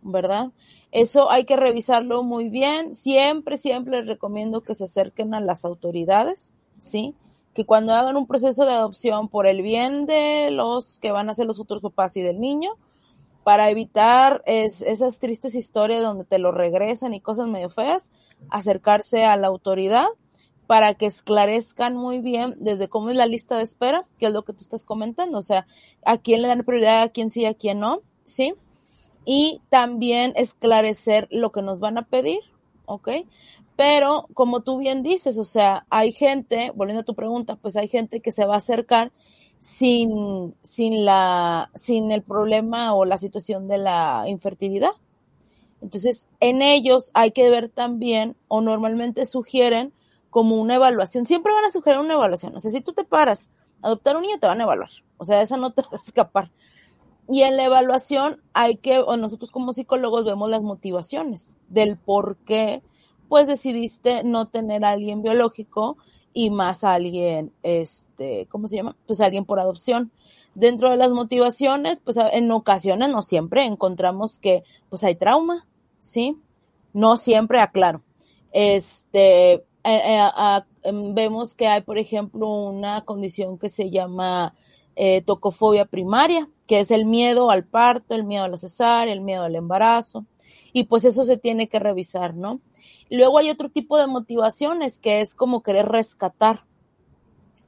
¿verdad? 0.02 0.50
Eso 0.92 1.30
hay 1.30 1.44
que 1.44 1.56
revisarlo 1.56 2.22
muy 2.22 2.48
bien. 2.48 2.94
Siempre, 2.94 3.58
siempre 3.58 3.98
les 3.98 4.06
recomiendo 4.06 4.62
que 4.62 4.74
se 4.74 4.84
acerquen 4.84 5.34
a 5.34 5.40
las 5.40 5.64
autoridades, 5.64 6.52
¿sí? 6.78 7.14
Que 7.54 7.64
cuando 7.64 7.92
hagan 7.95 8.16
un 8.16 8.26
proceso 8.26 8.64
de 8.64 8.73
adopción 8.73 9.28
por 9.28 9.47
el 9.47 9.62
bien 9.62 10.07
de 10.07 10.50
los 10.50 10.99
que 11.00 11.12
van 11.12 11.30
a 11.30 11.35
ser 11.35 11.47
los 11.47 11.57
futuros 11.57 11.83
papás 11.83 12.16
y 12.16 12.23
del 12.23 12.40
niño, 12.40 12.71
para 13.45 13.71
evitar 13.71 14.42
esas 14.47 15.19
tristes 15.19 15.54
historias 15.54 16.02
donde 16.02 16.25
te 16.25 16.38
lo 16.38 16.52
regresan 16.52 17.14
y 17.14 17.21
cosas 17.21 17.49
medio 17.49 17.71
feas, 17.71 18.11
acercarse 18.50 19.25
a 19.25 19.37
la 19.37 19.49
autoridad 19.49 20.07
para 20.66 20.95
que 20.95 21.07
esclarezcan 21.07 21.97
muy 21.97 22.21
bien 22.21 22.54
desde 22.61 22.88
cómo 22.88 23.11
es 23.11 23.16
la 23.16 23.26
lista 23.26 23.57
de 23.57 23.64
espera, 23.64 24.07
que 24.19 24.26
es 24.26 24.33
lo 24.33 24.45
que 24.45 24.52
tú 24.52 24.61
estás 24.61 24.85
comentando, 24.85 25.37
o 25.38 25.42
sea, 25.42 25.66
a 26.04 26.19
quién 26.19 26.42
le 26.42 26.49
dan 26.49 26.62
prioridad, 26.62 27.02
a 27.02 27.09
quién 27.09 27.30
sí, 27.30 27.45
a 27.45 27.54
quién 27.54 27.80
no, 27.80 28.02
¿sí? 28.23 28.54
Y 29.25 29.61
también 29.69 30.33
esclarecer 30.37 31.26
lo 31.33 31.50
que 31.50 31.62
nos 31.62 31.80
van 31.80 31.99
a 31.99 32.07
pedir, 32.07 32.38
¿ok? 32.87 33.09
Pero 33.80 34.28
como 34.34 34.60
tú 34.60 34.76
bien 34.76 35.02
dices, 35.02 35.38
o 35.38 35.44
sea, 35.44 35.87
hay 35.88 36.12
gente, 36.12 36.70
volviendo 36.75 37.00
a 37.00 37.04
tu 37.04 37.14
pregunta, 37.14 37.56
pues 37.56 37.78
hay 37.78 37.88
gente 37.88 38.20
que 38.20 38.30
se 38.30 38.44
va 38.44 38.52
a 38.52 38.58
acercar 38.58 39.10
sin, 39.58 40.54
sin, 40.62 41.06
la, 41.06 41.70
sin 41.75 42.10
el 42.10 42.20
problema 42.20 42.94
o 42.94 43.06
la 43.06 43.16
situación 43.16 43.68
de 43.68 43.78
la 43.78 44.25
infertilidad. 44.26 44.90
Entonces, 45.80 46.28
en 46.40 46.60
ellos 46.60 47.10
hay 47.14 47.30
que 47.30 47.49
ver 47.49 47.70
también, 47.70 48.37
o 48.49 48.60
normalmente 48.60 49.25
sugieren, 49.25 49.94
como 50.28 50.56
una 50.56 50.75
evaluación. 50.75 51.25
Siempre 51.25 51.54
van 51.54 51.64
a 51.64 51.72
sugerir 51.72 52.00
una 52.00 52.12
evaluación. 52.12 52.54
O 52.54 52.60
sea, 52.60 52.70
si 52.70 52.82
tú 52.82 52.92
te 52.92 53.04
paras 53.04 53.49
a 53.80 53.87
adoptar 53.87 54.14
un 54.14 54.25
niño, 54.25 54.38
te 54.38 54.46
van 54.46 54.60
a 54.60 54.64
evaluar. 54.64 54.90
O 55.16 55.25
sea, 55.25 55.40
esa 55.40 55.56
no 55.56 55.72
te 55.72 55.80
va 55.90 55.92
a 55.92 56.04
escapar. 56.06 56.50
Y 57.30 57.44
en 57.44 57.56
la 57.56 57.64
evaluación 57.64 58.42
hay 58.52 58.76
que, 58.76 58.99
o 58.99 59.16
nosotros 59.16 59.50
como 59.50 59.72
psicólogos 59.72 60.26
vemos 60.26 60.50
las 60.50 60.60
motivaciones 60.60 61.56
del 61.70 61.96
por 61.96 62.37
qué, 62.44 62.82
pues 63.30 63.46
decidiste 63.46 64.25
no 64.25 64.46
tener 64.46 64.84
a 64.84 64.90
alguien 64.90 65.22
biológico 65.22 65.96
y 66.34 66.50
más 66.50 66.82
a 66.82 66.94
alguien, 66.94 67.52
este, 67.62 68.46
¿cómo 68.50 68.66
se 68.66 68.75
llama? 68.75 68.96
Pues 69.06 69.20
alguien 69.20 69.44
por 69.44 69.60
adopción. 69.60 70.10
Dentro 70.56 70.90
de 70.90 70.96
las 70.96 71.12
motivaciones, 71.12 72.00
pues 72.00 72.16
en 72.16 72.50
ocasiones, 72.50 73.08
no 73.08 73.22
siempre, 73.22 73.64
encontramos 73.66 74.40
que 74.40 74.64
pues 74.88 75.04
hay 75.04 75.14
trauma, 75.14 75.64
¿sí? 76.00 76.38
No 76.92 77.16
siempre, 77.16 77.60
aclaro. 77.60 78.02
Este, 78.50 79.52
eh, 79.52 79.62
eh, 79.84 80.60
em, 80.82 81.14
vemos 81.14 81.54
que 81.54 81.68
hay, 81.68 81.82
por 81.82 81.99
ejemplo, 81.99 82.49
una 82.49 83.04
condición 83.04 83.58
que 83.58 83.68
se 83.68 83.90
llama 83.90 84.56
eh, 84.96 85.22
tocofobia 85.22 85.84
primaria, 85.84 86.49
que 86.66 86.80
es 86.80 86.90
el 86.90 87.06
miedo 87.06 87.52
al 87.52 87.62
parto, 87.62 88.16
el 88.16 88.25
miedo 88.25 88.42
a 88.42 88.49
la 88.49 88.58
cesárea, 88.58 89.14
el 89.14 89.20
miedo 89.20 89.44
al 89.44 89.54
embarazo, 89.54 90.26
y 90.72 90.84
pues 90.84 91.04
eso 91.04 91.22
se 91.22 91.37
tiene 91.37 91.68
que 91.68 91.78
revisar, 91.78 92.34
¿no? 92.34 92.60
Luego 93.10 93.38
hay 93.38 93.50
otro 93.50 93.68
tipo 93.68 93.98
de 93.98 94.06
motivaciones 94.06 94.98
que 94.98 95.20
es 95.20 95.34
como 95.34 95.62
querer 95.62 95.88
rescatar. 95.88 96.64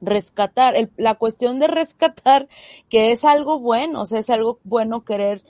Rescatar, 0.01 0.89
la 0.97 1.15
cuestión 1.15 1.59
de 1.59 1.67
rescatar, 1.67 2.47
que 2.89 3.11
es 3.11 3.23
algo 3.23 3.59
bueno, 3.59 4.01
o 4.01 4.05
sea, 4.05 4.19
es 4.19 4.29
algo 4.29 4.59
bueno 4.63 5.05
querer 5.05 5.43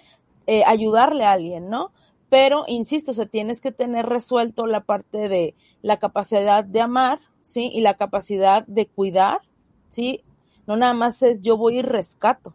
eh, 0.46 0.64
ayudarle 0.66 1.26
a 1.26 1.32
alguien, 1.32 1.70
¿no? 1.70 1.92
Pero, 2.30 2.66
insisto, 2.68 3.12
o 3.12 3.14
sea, 3.14 3.28
tienes 3.28 3.62
que 3.62 3.72
tener 3.72 4.06
resuelto 4.06 4.66
la 4.66 4.82
parte 4.82 5.30
de 5.30 5.56
la 5.82 5.98
capacidad 5.98 6.64
de 6.64 6.82
amar, 6.82 7.20
¿sí? 7.42 7.72
Y 7.74 7.82
la 7.82 7.94
capacidad 7.94 8.66
de 8.68 8.88
cuidar, 8.88 9.42
¿sí? 9.90 10.24
No 10.66 10.76
nada 10.76 10.94
más 10.94 11.22
es 11.22 11.42
yo 11.42 11.58
voy 11.58 11.80
y 11.80 11.82
rescato, 11.82 12.54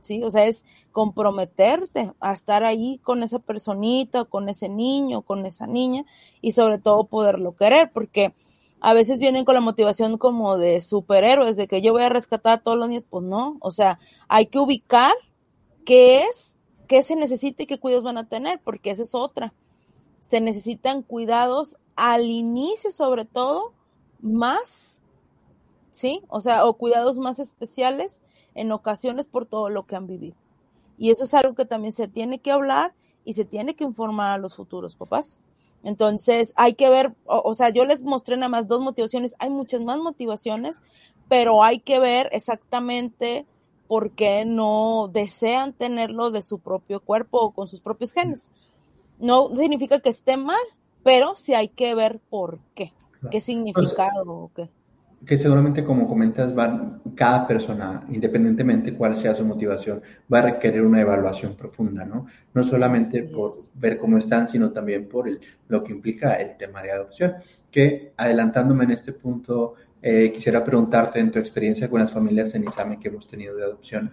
¿sí? 0.00 0.22
O 0.24 0.30
sea, 0.30 0.46
es 0.46 0.64
comprometerte 0.92 2.12
a 2.20 2.32
estar 2.32 2.64
ahí 2.64 2.98
con 2.98 3.22
esa 3.22 3.38
personita, 3.38 4.24
con 4.24 4.48
ese 4.48 4.68
niño, 4.68 5.22
con 5.22 5.46
esa 5.46 5.66
niña 5.66 6.04
y 6.40 6.52
sobre 6.52 6.78
todo 6.78 7.04
poderlo 7.04 7.54
querer, 7.54 7.90
porque 7.92 8.34
a 8.80 8.94
veces 8.94 9.20
vienen 9.20 9.44
con 9.44 9.54
la 9.54 9.60
motivación 9.60 10.18
como 10.18 10.56
de 10.56 10.80
superhéroes, 10.80 11.56
de 11.56 11.68
que 11.68 11.82
yo 11.82 11.92
voy 11.92 12.02
a 12.02 12.08
rescatar 12.08 12.54
a 12.54 12.62
todos 12.62 12.78
los 12.78 12.88
niños, 12.88 13.06
pues 13.08 13.24
no, 13.24 13.58
o 13.60 13.70
sea, 13.70 13.98
hay 14.28 14.46
que 14.46 14.58
ubicar 14.58 15.12
qué 15.84 16.20
es, 16.22 16.56
qué 16.88 17.02
se 17.02 17.14
necesita 17.14 17.62
y 17.62 17.66
qué 17.66 17.78
cuidados 17.78 18.04
van 18.04 18.18
a 18.18 18.28
tener, 18.28 18.60
porque 18.64 18.90
esa 18.90 19.02
es 19.02 19.14
otra. 19.14 19.52
Se 20.20 20.40
necesitan 20.40 21.02
cuidados 21.02 21.76
al 21.94 22.30
inicio 22.30 22.90
sobre 22.90 23.26
todo, 23.26 23.72
más, 24.22 25.00
¿sí? 25.92 26.22
O 26.28 26.40
sea, 26.40 26.64
o 26.64 26.74
cuidados 26.74 27.18
más 27.18 27.38
especiales 27.38 28.20
en 28.54 28.72
ocasiones 28.72 29.28
por 29.28 29.46
todo 29.46 29.68
lo 29.68 29.86
que 29.86 29.96
han 29.96 30.06
vivido. 30.06 30.36
Y 30.98 31.10
eso 31.10 31.24
es 31.24 31.34
algo 31.34 31.54
que 31.54 31.64
también 31.64 31.92
se 31.92 32.08
tiene 32.08 32.38
que 32.38 32.50
hablar 32.50 32.94
y 33.24 33.34
se 33.34 33.44
tiene 33.44 33.74
que 33.74 33.84
informar 33.84 34.32
a 34.32 34.38
los 34.38 34.54
futuros 34.54 34.96
papás. 34.96 35.38
Entonces, 35.82 36.52
hay 36.56 36.74
que 36.74 36.90
ver, 36.90 37.14
o, 37.24 37.54
sea, 37.54 37.70
yo 37.70 37.86
les 37.86 38.02
mostré 38.02 38.36
nada 38.36 38.50
más 38.50 38.68
dos 38.68 38.80
motivaciones, 38.80 39.34
hay 39.38 39.48
muchas 39.48 39.80
más 39.80 39.98
motivaciones, 39.98 40.80
pero 41.28 41.62
hay 41.64 41.80
que 41.80 41.98
ver 41.98 42.28
exactamente 42.32 43.46
por 43.88 44.10
qué 44.10 44.44
no 44.44 45.08
desean 45.10 45.72
tenerlo 45.72 46.30
de 46.30 46.42
su 46.42 46.58
propio 46.58 47.00
cuerpo 47.00 47.40
o 47.40 47.50
con 47.52 47.66
sus 47.66 47.80
propios 47.80 48.12
genes. 48.12 48.52
No 49.18 49.54
significa 49.56 50.00
que 50.00 50.10
esté 50.10 50.36
mal, 50.36 50.60
pero 51.02 51.34
sí 51.34 51.54
hay 51.54 51.68
que 51.68 51.94
ver 51.94 52.20
por 52.28 52.60
qué, 52.74 52.92
qué 53.30 53.40
significado 53.40 54.30
o 54.30 54.50
qué 54.54 54.68
que 55.26 55.36
seguramente 55.36 55.84
como 55.84 56.08
comentas, 56.08 56.54
van, 56.54 57.02
cada 57.14 57.46
persona, 57.46 58.04
independientemente 58.08 58.94
cuál 58.94 59.16
sea 59.16 59.34
su 59.34 59.44
motivación, 59.44 60.00
va 60.32 60.38
a 60.38 60.42
requerir 60.42 60.82
una 60.82 61.00
evaluación 61.00 61.54
profunda, 61.56 62.04
¿no? 62.04 62.26
No 62.54 62.62
solamente 62.62 63.24
por 63.24 63.52
ver 63.74 63.98
cómo 63.98 64.16
están, 64.16 64.48
sino 64.48 64.70
también 64.72 65.08
por 65.08 65.28
el, 65.28 65.40
lo 65.68 65.84
que 65.84 65.92
implica 65.92 66.34
el 66.34 66.56
tema 66.56 66.82
de 66.82 66.92
adopción. 66.92 67.34
Que 67.70 68.12
adelantándome 68.16 68.84
en 68.84 68.92
este 68.92 69.12
punto, 69.12 69.74
eh, 70.02 70.32
quisiera 70.32 70.64
preguntarte 70.64 71.20
en 71.20 71.30
tu 71.30 71.38
experiencia 71.38 71.90
con 71.90 72.00
las 72.00 72.10
familias 72.10 72.54
en 72.54 72.64
Isame 72.64 72.98
que 72.98 73.08
hemos 73.08 73.28
tenido 73.28 73.54
de 73.54 73.64
adopción, 73.64 74.10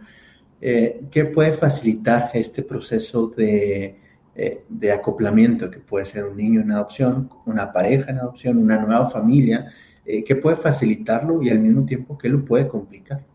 eh, 0.59 1.01
¿qué 1.09 1.25
puede 1.25 1.53
facilitar 1.53 2.31
este 2.33 2.63
proceso 2.63 3.27
de, 3.27 3.95
eh, 4.35 4.63
de 4.67 4.91
acoplamiento 4.91 5.71
que 5.71 5.79
puede 5.79 6.05
ser 6.05 6.25
un 6.25 6.35
niño 6.35 6.61
en 6.61 6.71
adopción, 6.71 7.29
una 7.45 7.71
pareja 7.71 8.11
en 8.11 8.17
adopción, 8.17 8.57
una 8.57 8.77
nueva 8.79 9.09
familia? 9.09 9.71
Eh, 10.07 10.23
que 10.23 10.37
puede 10.37 10.55
facilitarlo 10.55 11.41
y 11.41 11.49
al 11.49 11.59
mismo 11.59 11.85
tiempo 11.85 12.17
que 12.17 12.29
lo 12.29 12.45
puede 12.45 12.67
complicar? 12.67 13.25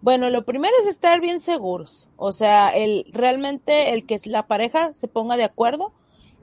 Bueno, 0.00 0.30
lo 0.30 0.44
primero 0.44 0.72
es 0.82 0.88
estar 0.88 1.20
bien 1.20 1.40
seguros, 1.40 2.08
o 2.16 2.30
sea, 2.30 2.68
el 2.68 3.06
realmente 3.12 3.90
el 3.90 4.06
que 4.06 4.16
la 4.26 4.46
pareja 4.46 4.94
se 4.94 5.08
ponga 5.08 5.36
de 5.36 5.42
acuerdo 5.42 5.92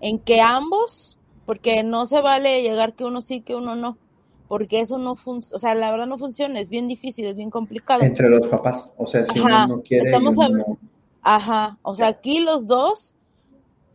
en 0.02 0.20
que 0.20 0.42
ambos, 0.42 1.18
porque 1.46 1.82
no 1.82 2.06
se 2.06 2.20
vale 2.20 2.62
llegar 2.62 2.94
que 2.94 3.06
uno 3.06 3.22
sí, 3.22 3.40
que 3.40 3.56
uno 3.56 3.78
no, 3.78 3.98
porque 4.50 4.82
eso 4.82 4.98
no 4.98 5.16
funciona, 5.16 5.56
o 5.56 5.60
sea, 5.60 5.76
la 5.76 5.92
verdad 5.92 6.08
no 6.08 6.18
funciona, 6.18 6.60
es 6.60 6.70
bien 6.70 6.90
difícil, 6.90 7.26
es 7.26 7.38
bien 7.38 7.50
complicado. 7.50 8.02
Entre 8.02 8.30
los 8.30 8.48
papás, 8.48 8.92
o 8.98 9.08
sea, 9.08 9.24
si 9.24 9.40
uno 9.40 9.68
no 9.68 9.82
quiere. 9.82 10.08
Estamos 10.08 10.36
Ajá, 11.22 11.78
o 11.84 11.96
sea, 11.96 12.08
aquí 12.08 12.42
los 12.42 12.68
dos, 12.68 13.16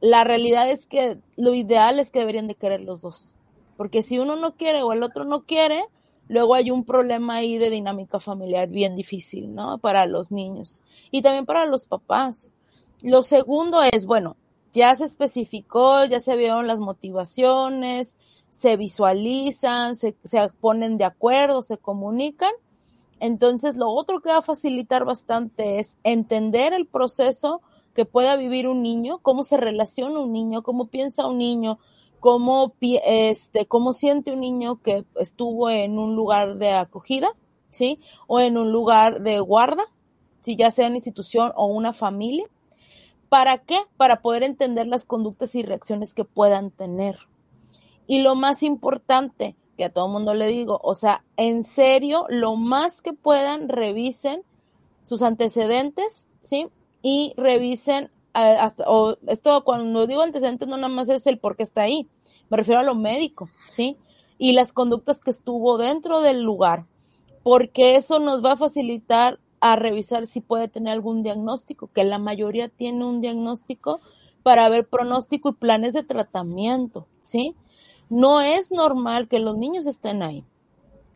la 0.01 0.25
realidad 0.25 0.71
es 0.71 0.87
que 0.87 1.19
lo 1.37 1.53
ideal 1.53 1.99
es 1.99 2.11
que 2.11 2.21
deberían 2.21 2.47
de 2.47 2.55
querer 2.55 2.81
los 2.81 3.03
dos. 3.03 3.37
Porque 3.79 4.03
si 4.03 4.19
uno 4.19 4.35
no 4.35 4.57
quiere 4.57 4.83
o 4.83 4.93
el 4.93 5.05
otro 5.05 5.25
no 5.25 5.45
quiere, 5.45 5.85
luego 6.27 6.57
hay 6.57 6.73
un 6.73 6.85
problema 6.85 7.37
ahí 7.37 7.59
de 7.59 7.71
dinámica 7.71 8.19
familiar 8.19 8.69
bien 8.69 8.97
difícil, 8.97 9.55
¿no? 9.55 9.79
Para 9.79 10.05
los 10.05 10.33
niños 10.33 10.83
y 11.13 11.23
también 11.23 11.47
para 11.47 11.65
los 11.65 11.87
papás. 11.87 12.51
Lo 13.05 13.23
segundo 13.23 13.81
es, 13.83 14.05
bueno, 14.05 14.37
ya 14.73 14.93
se 14.97 15.05
especificó, 15.05 16.05
ya 16.05 16.19
se 16.19 16.35
vieron 16.35 16.67
las 16.67 16.81
motivaciones, 16.81 18.17
se 18.51 18.77
visualizan, 18.77 19.95
se, 19.95 20.17
se 20.25 20.49
ponen 20.61 20.99
de 20.99 21.05
acuerdo, 21.05 21.63
se 21.63 21.79
comunican. 21.79 22.53
Entonces, 23.21 23.77
lo 23.77 23.91
otro 23.91 24.21
que 24.21 24.31
va 24.31 24.39
a 24.39 24.43
facilitar 24.43 25.05
bastante 25.05 25.79
es 25.79 25.99
entender 26.03 26.73
el 26.73 26.89
proceso 26.89 27.63
que 27.95 28.07
pueda 28.07 28.35
vivir 28.35 28.67
un 28.67 28.83
niño, 28.83 29.19
cómo 29.19 29.45
se 29.45 29.57
relaciona 29.57 30.19
un 30.19 30.33
niño, 30.33 30.65
cómo 30.65 30.89
piensa 30.89 31.29
un 31.29 31.39
niño, 31.39 31.79
cómo, 32.21 32.75
este, 32.81 33.67
cómo 33.67 33.93
siente 33.93 34.33
un 34.33 34.41
niño 34.41 34.81
que 34.83 35.05
estuvo 35.17 35.71
en 35.71 35.99
un 35.99 36.17
lugar 36.17 36.57
de 36.57 36.73
acogida, 36.73 37.31
¿sí? 37.71 38.01
O 38.27 38.41
en 38.41 38.59
un 38.59 38.73
lugar 38.73 39.23
de 39.23 39.41
guarda, 39.41 39.85
si 40.43 40.57
ya 40.57 40.71
sea 40.71 40.89
una 40.89 40.97
institución 40.97 41.53
o 41.57 41.67
una 41.67 41.93
familia. 41.93 42.47
¿Para 43.29 43.59
qué? 43.59 43.79
Para 43.97 44.23
poder 44.23 44.43
entender 44.43 44.87
las 44.87 45.05
conductas 45.05 45.55
y 45.55 45.63
reacciones 45.63 46.15
que 46.15 46.25
puedan 46.25 46.71
tener. 46.71 47.19
Y 48.07 48.23
lo 48.23 48.35
más 48.35 48.63
importante, 48.63 49.55
que 49.77 49.85
a 49.85 49.93
todo 49.93 50.09
mundo 50.09 50.35
le 50.35 50.47
digo, 50.47 50.81
o 50.83 50.95
sea, 50.95 51.25
en 51.37 51.63
serio, 51.63 52.25
lo 52.29 52.57
más 52.57 53.03
que 53.03 53.13
puedan, 53.13 53.69
revisen 53.69 54.43
sus 55.05 55.23
antecedentes, 55.23 56.27
¿sí? 56.41 56.69
Y 57.03 57.35
revisen 57.37 58.11
o 58.87 59.17
esto 59.27 59.65
cuando 59.65 60.07
digo 60.07 60.23
antecedentes 60.23 60.69
no 60.69 60.77
nada 60.77 60.89
más 60.89 61.09
es 61.09 61.27
el 61.27 61.39
por 61.39 61.57
qué 61.57 61.63
está 61.63 61.83
ahí, 61.83 62.09
me 62.51 62.57
refiero 62.57 62.81
a 62.81 62.85
lo 62.85 62.95
médico, 62.95 63.49
¿sí? 63.69 63.97
Y 64.39 64.53
las 64.53 64.73
conductas 64.73 65.21
que 65.21 65.31
estuvo 65.31 65.79
dentro 65.79 66.21
del 66.21 66.43
lugar, 66.43 66.87
porque 67.43 67.97
eso 67.97 68.21
nos 68.21 68.45
va 68.45 68.53
a 68.53 68.57
facilitar 68.57 69.41
a 69.61 69.77
revisar 69.77 70.27
si 70.27 70.41
puede 70.41 70.69
tener 70.69 70.93
algún 70.93 71.23
diagnóstico, 71.23 71.91
que 71.93 72.05
la 72.05 72.19
mayoría 72.19 72.69
tiene 72.69 73.05
un 73.05 73.21
diagnóstico, 73.21 74.01
para 74.43 74.69
ver 74.69 74.89
pronóstico 74.89 75.51
y 75.51 75.53
planes 75.55 75.93
de 75.93 76.05
tratamiento, 76.05 77.07
¿sí? 77.21 77.55
No 78.09 78.41
es 78.41 78.73
normal 78.73 79.29
que 79.29 79.41
los 79.41 79.59
niños 79.59 79.87
estén 79.87 80.23
ahí. 80.23 80.43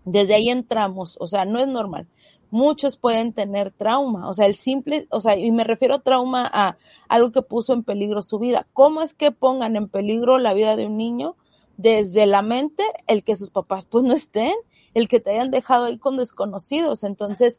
Desde 0.05 0.35
ahí 0.35 0.51
entramos, 0.51 1.17
o 1.21 1.27
sea, 1.27 1.45
no 1.45 1.59
es 1.59 1.69
normal. 1.69 2.09
Muchos 2.53 2.99
pueden 2.99 3.33
tener 3.33 3.71
trauma, 3.71 4.29
o 4.29 4.35
sea, 4.35 4.45
el 4.45 4.57
simple, 4.57 5.07
o 5.11 5.23
sea, 5.23 5.39
y 5.39 5.51
me 5.51 5.65
refiero 5.65 5.95
a 5.95 6.03
trauma 6.03 6.47
a 6.53 6.77
algo 7.09 7.33
que 7.33 7.41
puso 7.41 7.73
en 7.73 7.83
peligro 7.83 8.21
su 8.21 8.39
vida. 8.39 8.67
¿Cómo 8.75 9.01
es 9.01 9.15
que 9.15 9.33
pongan 9.33 9.75
en 9.75 9.89
peligro 9.89 10.37
la 10.37 10.53
vida 10.53 10.77
de 10.77 10.85
un 10.85 10.99
niño? 10.99 11.35
Desde 11.79 12.27
la 12.27 12.43
mente, 12.43 12.85
el 13.07 13.25
que 13.25 13.37
sus 13.37 13.49
papás 13.49 13.87
pues 13.87 14.05
no 14.05 14.13
estén, 14.13 14.53
el 14.93 15.09
que 15.09 15.19
te 15.19 15.31
hayan 15.31 15.51
dejado 15.51 15.87
ahí 15.87 15.97
con 15.97 16.19
desconocidos. 16.19 17.05
Entonces, 17.05 17.59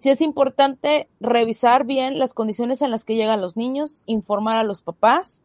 sí 0.00 0.08
es 0.08 0.22
importante 0.22 1.10
revisar 1.20 1.84
bien 1.84 2.18
las 2.18 2.32
condiciones 2.32 2.80
en 2.80 2.90
las 2.90 3.04
que 3.04 3.16
llegan 3.16 3.42
los 3.42 3.58
niños, 3.58 4.02
informar 4.06 4.56
a 4.56 4.64
los 4.64 4.80
papás, 4.80 5.42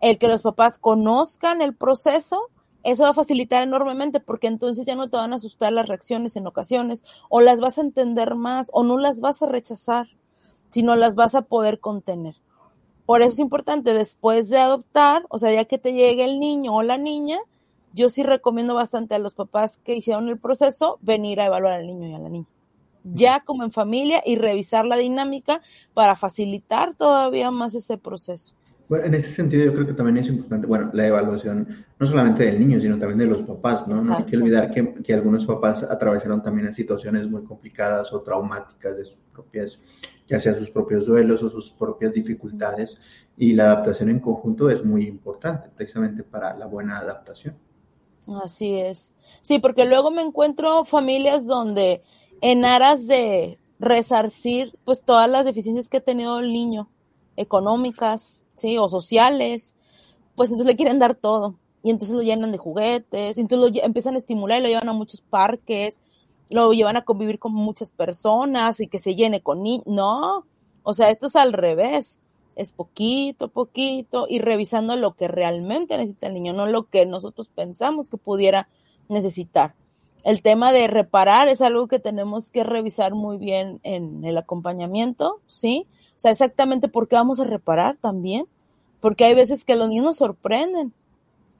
el 0.00 0.18
que 0.18 0.28
los 0.28 0.42
papás 0.42 0.78
conozcan 0.78 1.60
el 1.60 1.74
proceso 1.74 2.50
eso 2.84 3.04
va 3.04 3.10
a 3.10 3.14
facilitar 3.14 3.62
enormemente 3.62 4.20
porque 4.20 4.48
entonces 4.48 4.86
ya 4.86 4.96
no 4.96 5.08
te 5.08 5.16
van 5.16 5.32
a 5.32 5.36
asustar 5.36 5.72
las 5.72 5.88
reacciones 5.88 6.36
en 6.36 6.46
ocasiones 6.46 7.04
o 7.28 7.40
las 7.40 7.60
vas 7.60 7.78
a 7.78 7.82
entender 7.82 8.34
más 8.34 8.70
o 8.72 8.82
no 8.82 8.98
las 8.98 9.20
vas 9.20 9.42
a 9.42 9.46
rechazar, 9.46 10.08
sino 10.70 10.96
las 10.96 11.14
vas 11.14 11.34
a 11.34 11.42
poder 11.42 11.80
contener. 11.80 12.36
Por 13.06 13.22
eso 13.22 13.32
es 13.32 13.38
importante 13.38 13.94
después 13.94 14.48
de 14.48 14.58
adoptar, 14.58 15.26
o 15.28 15.38
sea, 15.38 15.52
ya 15.52 15.64
que 15.64 15.78
te 15.78 15.92
llegue 15.92 16.24
el 16.24 16.40
niño 16.40 16.74
o 16.74 16.82
la 16.82 16.98
niña, 16.98 17.38
yo 17.92 18.08
sí 18.08 18.22
recomiendo 18.22 18.74
bastante 18.74 19.14
a 19.14 19.18
los 19.18 19.34
papás 19.34 19.78
que 19.84 19.94
hicieron 19.94 20.28
el 20.28 20.38
proceso 20.38 20.98
venir 21.02 21.40
a 21.40 21.46
evaluar 21.46 21.74
al 21.74 21.86
niño 21.86 22.08
y 22.08 22.14
a 22.14 22.18
la 22.18 22.28
niña. 22.28 22.46
Ya 23.04 23.40
como 23.40 23.64
en 23.64 23.72
familia 23.72 24.22
y 24.24 24.36
revisar 24.36 24.86
la 24.86 24.96
dinámica 24.96 25.60
para 25.92 26.16
facilitar 26.16 26.94
todavía 26.94 27.50
más 27.50 27.74
ese 27.74 27.98
proceso. 27.98 28.54
Bueno, 28.92 29.06
en 29.06 29.14
ese 29.14 29.30
sentido 29.30 29.64
yo 29.64 29.72
creo 29.72 29.86
que 29.86 29.94
también 29.94 30.18
es 30.18 30.28
importante, 30.28 30.66
bueno, 30.66 30.90
la 30.92 31.06
evaluación 31.06 31.86
no 31.98 32.06
solamente 32.06 32.44
del 32.44 32.60
niño, 32.60 32.78
sino 32.78 32.98
también 32.98 33.20
de 33.20 33.24
los 33.24 33.40
papás, 33.40 33.88
¿no? 33.88 33.96
No 34.04 34.18
hay 34.18 34.24
que 34.24 34.36
olvidar 34.36 34.70
que, 34.70 34.96
que, 35.02 35.14
algunos 35.14 35.46
papás 35.46 35.82
atravesaron 35.82 36.42
también 36.42 36.74
situaciones 36.74 37.26
muy 37.26 37.42
complicadas 37.42 38.12
o 38.12 38.20
traumáticas 38.20 38.94
de 38.98 39.06
sus 39.06 39.16
propias, 39.32 39.78
ya 40.28 40.38
sea 40.38 40.54
sus 40.54 40.68
propios 40.68 41.06
duelos 41.06 41.42
o 41.42 41.48
sus 41.48 41.70
propias 41.70 42.12
dificultades, 42.12 42.98
y 43.38 43.54
la 43.54 43.72
adaptación 43.72 44.10
en 44.10 44.20
conjunto 44.20 44.68
es 44.68 44.84
muy 44.84 45.06
importante 45.06 45.70
precisamente 45.74 46.22
para 46.22 46.54
la 46.54 46.66
buena 46.66 46.98
adaptación. 46.98 47.56
Así 48.44 48.74
es. 48.78 49.14
Sí, 49.40 49.58
porque 49.58 49.86
luego 49.86 50.10
me 50.10 50.20
encuentro 50.20 50.84
familias 50.84 51.46
donde 51.46 52.02
en 52.42 52.66
aras 52.66 53.06
de 53.06 53.56
resarcir 53.78 54.78
pues 54.84 55.02
todas 55.02 55.30
las 55.30 55.46
deficiencias 55.46 55.88
que 55.88 55.96
ha 55.96 56.02
tenido 56.04 56.40
el 56.40 56.52
niño, 56.52 56.90
económicas, 57.36 58.41
¿sí? 58.54 58.78
O 58.78 58.88
sociales, 58.88 59.74
pues 60.34 60.50
entonces 60.50 60.66
le 60.66 60.76
quieren 60.76 60.98
dar 60.98 61.14
todo. 61.14 61.56
Y 61.82 61.90
entonces 61.90 62.16
lo 62.16 62.22
llenan 62.22 62.52
de 62.52 62.58
juguetes, 62.58 63.38
entonces 63.38 63.72
lo 63.72 63.84
empiezan 63.84 64.14
a 64.14 64.18
estimular 64.18 64.60
y 64.60 64.62
lo 64.62 64.68
llevan 64.68 64.88
a 64.88 64.92
muchos 64.92 65.20
parques, 65.20 65.98
lo 66.48 66.72
llevan 66.72 66.96
a 66.96 67.04
convivir 67.04 67.38
con 67.38 67.52
muchas 67.52 67.92
personas 67.92 68.78
y 68.80 68.86
que 68.86 68.98
se 68.98 69.16
llene 69.16 69.40
con 69.40 69.62
niños. 69.62 69.86
No, 69.86 70.46
o 70.82 70.94
sea, 70.94 71.10
esto 71.10 71.26
es 71.26 71.36
al 71.36 71.52
revés. 71.52 72.20
Es 72.54 72.72
poquito, 72.72 73.48
poquito 73.48 74.26
y 74.28 74.38
revisando 74.38 74.94
lo 74.96 75.14
que 75.14 75.26
realmente 75.26 75.96
necesita 75.96 76.26
el 76.26 76.34
niño, 76.34 76.52
no 76.52 76.66
lo 76.66 76.84
que 76.84 77.06
nosotros 77.06 77.48
pensamos 77.48 78.10
que 78.10 78.18
pudiera 78.18 78.68
necesitar. 79.08 79.74
El 80.22 80.42
tema 80.42 80.72
de 80.72 80.86
reparar 80.86 81.48
es 81.48 81.62
algo 81.62 81.88
que 81.88 81.98
tenemos 81.98 82.50
que 82.50 82.62
revisar 82.62 83.14
muy 83.14 83.38
bien 83.38 83.80
en 83.82 84.24
el 84.24 84.36
acompañamiento, 84.36 85.40
¿sí? 85.46 85.86
Sea, 86.22 86.30
exactamente 86.30 86.86
por 86.86 87.08
qué 87.08 87.16
vamos 87.16 87.40
a 87.40 87.44
reparar 87.44 87.96
también. 88.00 88.46
Porque 89.00 89.24
hay 89.24 89.34
veces 89.34 89.64
que 89.64 89.74
los 89.74 89.88
niños 89.88 90.04
nos 90.04 90.16
sorprenden. 90.18 90.92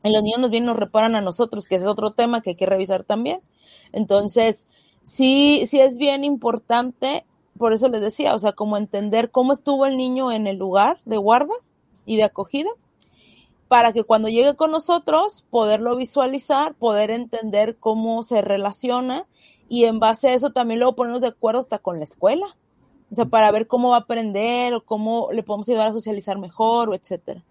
Y 0.04 0.12
los 0.12 0.23
niños 0.23 0.38
nos 0.38 0.52
vienen 0.52 0.69
y 0.69 0.73
nos 0.73 0.78
reparan 0.78 1.16
a 1.16 1.21
nosotros, 1.21 1.66
que 1.66 1.75
es 1.75 1.85
otro 1.85 2.12
tema 2.12 2.42
que 2.42 2.51
hay 2.51 2.57
que 2.57 2.66
revisar 2.66 3.03
también. 3.03 3.40
Entonces, 3.90 4.68
sí, 5.03 5.64
sí 5.66 5.81
es 5.81 5.98
bien 5.98 6.22
importante, 6.22 7.27
por 7.59 7.72
eso 7.72 7.88
les 7.88 8.03
decía, 8.03 8.37
o 8.37 8.38
sea, 8.38 8.53
como 8.53 8.77
entender 8.77 9.33
cómo 9.33 9.53
estuvo 9.53 9.85
el 9.85 9.96
niño 9.96 10.31
en 10.31 10.46
el 10.46 10.59
lugar 10.59 11.01
de 11.07 11.16
guarda 11.16 11.55
y 12.07 12.14
de 12.14 12.22
acogida, 12.22 12.70
para 13.66 13.92
que 13.92 14.05
cuando 14.05 14.29
llegue 14.29 14.55
con 14.55 14.70
nosotros, 14.70 15.44
poderlo 15.51 15.96
visualizar, 15.96 16.75
poder 16.75 17.11
entender 17.11 17.79
cómo 17.79 18.22
se 18.22 18.42
relaciona 18.42 19.27
y 19.68 19.87
en 19.87 19.98
base 19.98 20.29
a 20.29 20.35
eso 20.35 20.51
también 20.51 20.79
luego 20.79 20.94
ponernos 20.94 21.20
de 21.20 21.29
acuerdo 21.29 21.59
hasta 21.59 21.81
con 21.81 21.98
la 21.98 22.05
escuela. 22.05 22.46
O 23.12 23.14
sea, 23.14 23.27
para 23.27 23.51
ver 23.51 23.66
cómo 23.66 23.90
va 23.90 23.96
a 23.96 24.01
aprender 24.01 24.72
o 24.72 24.81
cómo 24.81 25.29
le 25.33 25.42
podemos 25.42 25.68
ayudar 25.68 25.88
a 25.88 25.92
socializar 25.92 26.38
mejor 26.38 26.88
o 26.88 26.94
etcétera. 26.94 27.42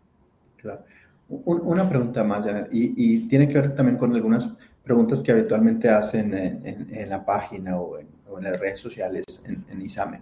Claro. 0.58 0.84
una 1.30 1.88
pregunta 1.88 2.24
más, 2.24 2.44
Janet, 2.44 2.70
y, 2.72 3.28
tiene 3.28 3.48
que 3.48 3.54
ver 3.54 3.76
también 3.76 3.98
con 4.00 4.16
algunas 4.16 4.50
preguntas 4.84 5.22
que 5.22 5.32
habitualmente 5.32 5.88
hacen 5.88 6.34
en, 6.34 7.10
la 7.10 7.24
página 7.24 7.80
o 7.80 8.00
en, 8.00 8.08
las 8.42 8.60
redes 8.60 8.80
sociales 8.80 9.24
en, 9.46 9.64
en, 9.70 9.82
ISAME. 9.84 10.22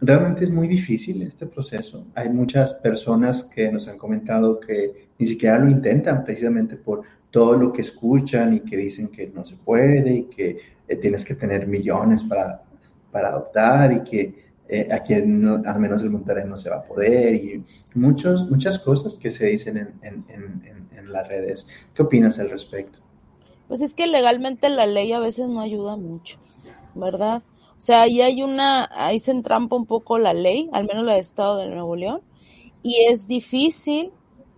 Realmente 0.00 0.42
es 0.42 0.50
muy 0.50 0.66
difícil 0.66 1.22
este 1.22 1.46
proceso. 1.46 2.04
Hay 2.16 2.28
muchas 2.28 2.74
personas 2.74 3.44
que 3.44 3.70
nos 3.70 3.86
han 3.86 3.96
comentado 3.96 4.58
que 4.58 5.08
ni 5.18 5.26
siquiera 5.26 5.60
lo 5.60 5.70
intentan 5.70 6.24
precisamente 6.24 6.74
por 6.74 7.02
todo 7.30 7.56
lo 7.56 7.72
que 7.72 7.82
escuchan 7.82 8.54
y 8.54 8.60
que 8.60 8.76
dicen 8.76 9.06
que 9.06 9.28
no 9.28 9.44
se 9.44 9.54
puede 9.54 10.12
y 10.12 10.24
que 10.24 10.58
eh, 10.88 10.96
tienes 10.96 11.24
que 11.24 11.36
tener 11.36 11.68
millones 11.68 12.24
para 12.24 12.62
para 13.12 13.28
adoptar 13.28 13.92
y 13.92 14.02
que 14.02 14.52
eh, 14.68 14.88
aquí 14.90 15.14
al 15.14 15.26
menos 15.26 16.02
el 16.02 16.10
Monterrey 16.10 16.44
no 16.48 16.58
se 16.58 16.70
va 16.70 16.76
a 16.76 16.82
poder 16.82 17.34
y 17.34 17.62
muchos, 17.94 18.50
muchas 18.50 18.78
cosas 18.78 19.14
que 19.14 19.30
se 19.30 19.46
dicen 19.46 19.76
en, 19.76 19.94
en, 20.02 20.24
en, 20.28 20.88
en, 20.96 21.12
las 21.12 21.28
redes. 21.28 21.66
¿Qué 21.94 22.02
opinas 22.02 22.38
al 22.38 22.48
respecto? 22.48 23.00
Pues 23.68 23.82
es 23.82 23.92
que 23.92 24.06
legalmente 24.06 24.70
la 24.70 24.86
ley 24.86 25.12
a 25.12 25.20
veces 25.20 25.50
no 25.50 25.60
ayuda 25.60 25.96
mucho, 25.96 26.38
¿verdad? 26.94 27.42
O 27.76 27.80
sea, 27.84 28.02
ahí 28.02 28.22
hay 28.22 28.42
una, 28.42 28.88
ahí 28.92 29.18
se 29.18 29.32
entrampa 29.32 29.76
un 29.76 29.86
poco 29.86 30.18
la 30.18 30.32
ley, 30.32 30.70
al 30.72 30.86
menos 30.86 31.04
la 31.04 31.14
de 31.14 31.18
Estado 31.18 31.58
de 31.58 31.68
Nuevo 31.68 31.96
León, 31.96 32.22
y 32.82 33.04
es 33.08 33.26
difícil, 33.26 34.10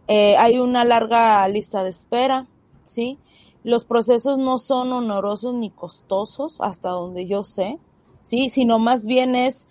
eh, 0.07 0.37
hay 0.37 0.59
una 0.59 0.85
larga 0.85 1.49
lista 1.49 1.83
de 1.83 1.90
espera, 1.90 2.47
¿sí? 2.85 3.19
Los 3.64 3.87
procesos 3.87 4.38
no 4.38 4.59
son 4.59 4.93
honorosos 4.93 5.55
ni 5.55 5.71
costosos, 5.71 6.61
hasta 6.61 6.90
donde 6.90 7.27
yo 7.27 7.43
sé. 7.43 7.79
¿Sí? 8.24 8.48
Sino 8.48 8.80
más 8.80 9.06
bien 9.06 9.37
es 9.37 9.68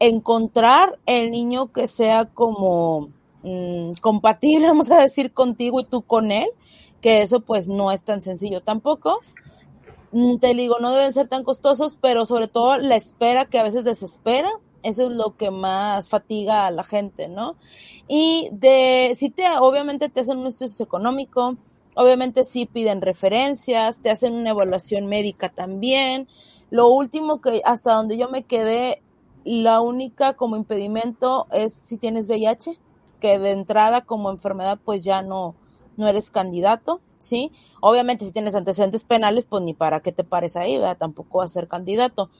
encontrar 0.00 0.98
el 1.06 1.30
niño 1.30 1.70
que 1.70 1.86
sea 1.86 2.24
como 2.24 3.10
mm, 3.44 3.92
compatible, 4.00 4.66
vamos 4.66 4.90
a 4.90 5.00
decir, 5.00 5.32
contigo 5.32 5.78
y 5.78 5.84
tú 5.84 6.02
con 6.02 6.32
él, 6.32 6.48
que 7.00 7.22
eso 7.22 7.40
pues 7.40 7.68
no 7.68 7.92
es 7.92 8.02
tan 8.02 8.20
sencillo 8.22 8.62
tampoco. 8.62 9.20
Mm, 10.10 10.38
te 10.38 10.54
digo, 10.54 10.78
no 10.80 10.92
deben 10.92 11.12
ser 11.12 11.28
tan 11.28 11.44
costosos, 11.44 11.98
pero 12.00 12.26
sobre 12.26 12.48
todo 12.48 12.76
la 12.78 12.96
espera 12.96 13.44
que 13.44 13.58
a 13.58 13.62
veces 13.62 13.84
desespera, 13.84 14.50
eso 14.82 15.06
es 15.06 15.12
lo 15.12 15.36
que 15.36 15.50
más 15.52 16.08
fatiga 16.08 16.66
a 16.66 16.70
la 16.72 16.82
gente, 16.82 17.28
¿no? 17.28 17.56
Y 18.08 18.48
de, 18.52 19.12
si 19.16 19.30
te, 19.30 19.44
obviamente 19.58 20.08
te 20.08 20.20
hacen 20.20 20.38
un 20.38 20.48
estudio 20.48 20.84
económico, 20.84 21.56
obviamente 21.94 22.44
sí 22.44 22.66
piden 22.66 23.00
referencias, 23.00 24.00
te 24.00 24.10
hacen 24.10 24.34
una 24.34 24.50
evaluación 24.50 25.06
médica 25.06 25.48
también, 25.48 26.28
lo 26.70 26.88
último 26.88 27.40
que 27.40 27.60
hasta 27.64 27.92
donde 27.92 28.16
yo 28.16 28.28
me 28.28 28.44
quedé, 28.44 29.02
la 29.44 29.80
única 29.80 30.34
como 30.34 30.56
impedimento 30.56 31.46
es 31.52 31.74
si 31.74 31.98
tienes 31.98 32.28
VIH, 32.28 32.78
que 33.20 33.38
de 33.38 33.50
entrada 33.52 34.02
como 34.02 34.30
enfermedad 34.30 34.78
pues 34.84 35.04
ya 35.04 35.22
no, 35.22 35.54
no 35.96 36.08
eres 36.08 36.30
candidato, 36.30 37.00
¿sí? 37.18 37.52
Obviamente 37.80 38.24
si 38.24 38.32
tienes 38.32 38.54
antecedentes 38.54 39.04
penales, 39.04 39.44
pues 39.48 39.62
ni 39.62 39.74
para 39.74 40.00
qué 40.00 40.12
te 40.12 40.24
pares 40.24 40.56
ahí, 40.56 40.78
¿verdad? 40.78 40.96
Tampoco 40.96 41.38
vas 41.38 41.50
a 41.50 41.54
ser 41.54 41.68
candidato. 41.68 42.30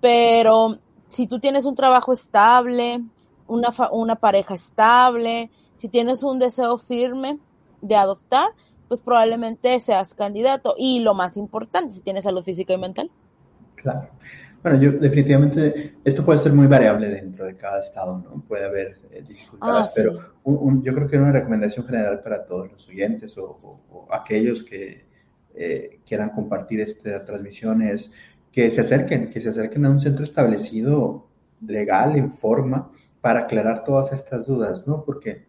Pero 0.00 0.78
si 1.08 1.26
tú 1.26 1.40
tienes 1.40 1.66
un 1.66 1.74
trabajo 1.74 2.12
estable, 2.12 3.02
una, 3.46 3.70
una 3.90 4.16
pareja 4.16 4.54
estable, 4.54 5.50
si 5.78 5.88
tienes 5.88 6.22
un 6.22 6.38
deseo 6.38 6.78
firme 6.78 7.38
de 7.82 7.96
adoptar, 7.96 8.50
pues 8.90 9.02
probablemente 9.02 9.78
seas 9.78 10.14
candidato. 10.14 10.74
Y 10.76 10.98
lo 10.98 11.14
más 11.14 11.36
importante, 11.36 11.94
si 11.94 12.00
tienes 12.00 12.24
salud 12.24 12.42
física 12.42 12.72
y 12.72 12.78
mental. 12.78 13.08
Claro. 13.76 14.08
Bueno, 14.64 14.80
yo 14.80 14.90
definitivamente, 14.90 15.94
esto 16.04 16.24
puede 16.24 16.40
ser 16.40 16.52
muy 16.52 16.66
variable 16.66 17.08
dentro 17.08 17.44
de 17.44 17.54
cada 17.54 17.78
estado, 17.78 18.18
¿no? 18.18 18.42
Puede 18.48 18.64
haber 18.64 18.98
eh, 19.12 19.22
dificultades, 19.22 19.90
ah, 19.90 20.32
pero 20.44 20.82
yo 20.82 20.92
creo 20.92 21.06
que 21.06 21.18
una 21.18 21.30
recomendación 21.30 21.86
general 21.86 22.20
para 22.20 22.44
todos 22.44 22.72
los 22.72 22.88
oyentes 22.88 23.38
o, 23.38 24.08
aquellos 24.10 24.64
que 24.64 25.04
eh, 25.54 26.00
quieran 26.04 26.30
compartir 26.30 26.80
esta 26.80 27.24
transmisión 27.24 27.82
es 27.82 28.10
que 28.50 28.70
se 28.70 28.80
acerquen, 28.80 29.30
que 29.30 29.40
se 29.40 29.50
acerquen 29.50 29.84
a 29.84 29.90
un 29.90 30.00
centro 30.00 30.24
establecido 30.24 31.28
legal, 31.64 32.16
en 32.16 32.32
forma, 32.32 32.90
para 33.20 33.42
aclarar 33.42 33.84
todas 33.84 34.12
estas 34.12 34.48
dudas, 34.48 34.84
¿no? 34.88 35.04
Porque 35.04 35.44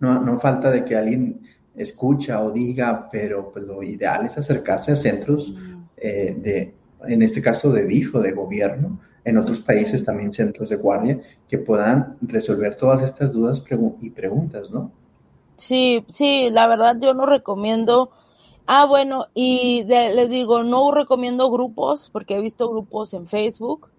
no, 0.00 0.18
no 0.18 0.38
falta 0.38 0.70
de 0.70 0.86
que 0.86 0.96
alguien 0.96 1.42
escucha 1.76 2.42
o 2.42 2.50
diga, 2.50 3.08
pero 3.10 3.50
pues 3.52 3.64
lo 3.64 3.82
ideal 3.82 4.26
es 4.26 4.36
acercarse 4.36 4.92
a 4.92 4.96
centros 4.96 5.50
mm. 5.50 5.82
eh, 5.96 6.36
de 6.38 6.74
en 7.08 7.22
este 7.22 7.42
caso 7.42 7.72
de 7.72 7.86
DIF 7.86 8.14
o 8.14 8.20
de 8.20 8.32
gobierno, 8.32 9.00
en 9.24 9.38
otros 9.38 9.60
países 9.60 10.04
también 10.04 10.32
centros 10.32 10.68
de 10.68 10.76
guardia 10.76 11.20
que 11.48 11.58
puedan 11.58 12.16
resolver 12.20 12.76
todas 12.76 13.02
estas 13.02 13.32
dudas 13.32 13.64
y 14.00 14.10
preguntas, 14.10 14.70
¿no? 14.70 14.90
Sí, 15.56 16.04
sí, 16.08 16.48
la 16.50 16.66
verdad 16.66 16.96
yo 17.00 17.14
no 17.14 17.26
recomiendo. 17.26 18.10
Ah, 18.66 18.84
bueno, 18.84 19.26
y 19.34 19.84
les 19.84 20.30
digo, 20.30 20.62
no 20.62 20.90
recomiendo 20.92 21.50
grupos, 21.50 22.10
porque 22.12 22.36
he 22.36 22.40
visto 22.40 22.70
grupos 22.70 23.14
en 23.14 23.26
Facebook 23.26 23.90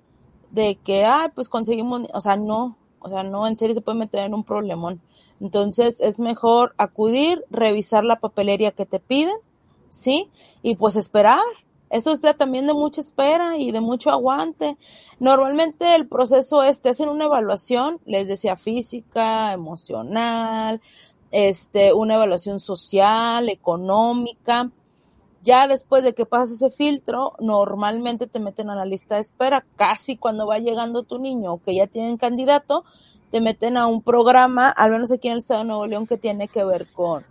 de 0.51 0.75
que, 0.75 1.05
ah, 1.05 1.31
pues 1.33 1.49
conseguimos, 1.49 2.03
o 2.13 2.21
sea, 2.21 2.36
no, 2.36 2.77
o 2.99 3.09
sea, 3.09 3.23
no, 3.23 3.47
en 3.47 3.57
serio 3.57 3.75
se 3.75 3.81
puede 3.81 3.97
meter 3.97 4.21
en 4.25 4.33
un 4.33 4.43
problemón. 4.43 5.01
Entonces 5.43 5.99
es 5.99 6.21
mejor 6.21 6.73
acudir, 6.77 7.43
revisar 7.49 8.06
la 8.06 8.21
papelería 8.21 8.71
que 8.71 8.86
te 8.86 9.01
piden, 9.01 9.36
¿sí? 9.89 10.32
Y 10.62 10.77
pues 10.77 10.95
esperar. 10.95 11.41
Eso 11.89 12.13
es 12.13 12.21
también 12.38 12.65
de 12.65 12.73
mucha 12.73 13.01
espera 13.01 13.58
y 13.58 13.73
de 13.73 13.82
mucho 13.82 14.10
aguante. 14.10 14.77
Normalmente 15.19 15.95
el 15.95 16.08
proceso 16.08 16.63
es, 16.63 16.82
te 16.82 16.89
hacen 16.89 17.10
una 17.10 17.25
evaluación, 17.25 17.99
les 18.06 18.25
decía 18.25 18.56
física, 18.56 19.51
emocional, 19.51 20.79
este, 21.32 21.91
una 21.91 22.15
evaluación 22.15 22.62
social, 22.62 23.49
económica. 23.49 24.71
Ya 25.43 25.67
después 25.67 26.06
de 26.06 26.13
que 26.13 26.25
pasas 26.25 26.53
ese 26.53 26.71
filtro, 26.71 27.34
normalmente 27.41 28.27
te 28.27 28.39
meten 28.39 28.69
a 28.69 28.75
la 28.75 28.86
lista 28.86 29.15
de 29.15 29.21
espera. 29.21 29.65
Casi 29.75 30.15
cuando 30.15 30.47
va 30.47 30.60
llegando 30.60 31.03
tu 31.03 31.19
niño 31.19 31.56
o 31.56 31.62
que 31.62 31.75
ya 31.75 31.88
tienen 31.88 32.15
candidato, 32.15 32.86
te 33.34 33.41
meten 33.41 33.78
a 33.78 33.88
un 33.88 34.04
programa, 34.04 34.69
al 34.69 34.91
menos 34.91 35.12
aquí 35.12 35.28
en 35.28 35.32
el 35.32 35.39
Estado 35.39 35.62
de 35.62 35.65
Nuevo 35.65 35.88
León, 35.88 36.06
que 36.06 36.19
tiene 36.19 36.48
que 36.48 36.63
ver 36.63 36.86
con, 36.93 37.26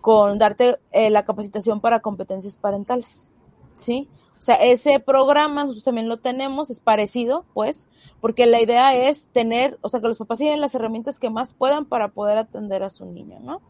con 0.00 0.38
darte 0.38 0.78
eh, 0.90 1.10
la 1.10 1.26
capacitación 1.26 1.82
para 1.82 2.00
competencias 2.00 2.56
parentales. 2.56 3.30
¿Sí? 3.76 4.08
O 4.38 4.40
sea, 4.40 4.54
ese 4.54 5.00
programa 5.00 5.64
nosotros 5.64 5.84
también 5.84 6.08
lo 6.08 6.16
tenemos, 6.16 6.70
es 6.70 6.80
parecido, 6.80 7.44
pues, 7.52 7.88
porque 8.22 8.46
la 8.46 8.62
idea 8.62 8.96
es 8.96 9.28
tener, 9.34 9.78
o 9.82 9.90
sea, 9.90 10.00
que 10.00 10.08
los 10.08 10.16
papás 10.16 10.38
tienen 10.38 10.62
las 10.62 10.74
herramientas 10.74 11.20
que 11.20 11.28
más 11.28 11.52
puedan 11.52 11.84
para 11.84 12.08
poder 12.08 12.38
atender 12.38 12.82
a 12.82 12.88
su 12.88 13.04
niño, 13.04 13.38
¿no? 13.40 13.60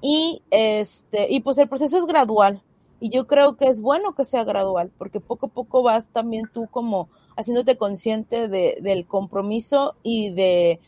Y 0.00 0.44
este, 0.52 1.26
y 1.28 1.40
pues 1.40 1.58
el 1.58 1.68
proceso 1.68 1.98
es 1.98 2.06
gradual. 2.06 2.62
Y 3.00 3.08
yo 3.08 3.26
creo 3.26 3.56
que 3.56 3.66
es 3.66 3.82
bueno 3.82 4.14
que 4.14 4.24
sea 4.24 4.44
gradual, 4.44 4.92
porque 4.96 5.18
poco 5.18 5.46
a 5.46 5.48
poco 5.48 5.82
vas 5.82 6.10
también 6.10 6.44
tú 6.54 6.68
como 6.70 7.08
haciéndote 7.36 7.76
consciente 7.76 8.46
de, 8.46 8.78
del 8.80 9.06
compromiso 9.06 9.96
y 10.04 10.30
de, 10.30 10.78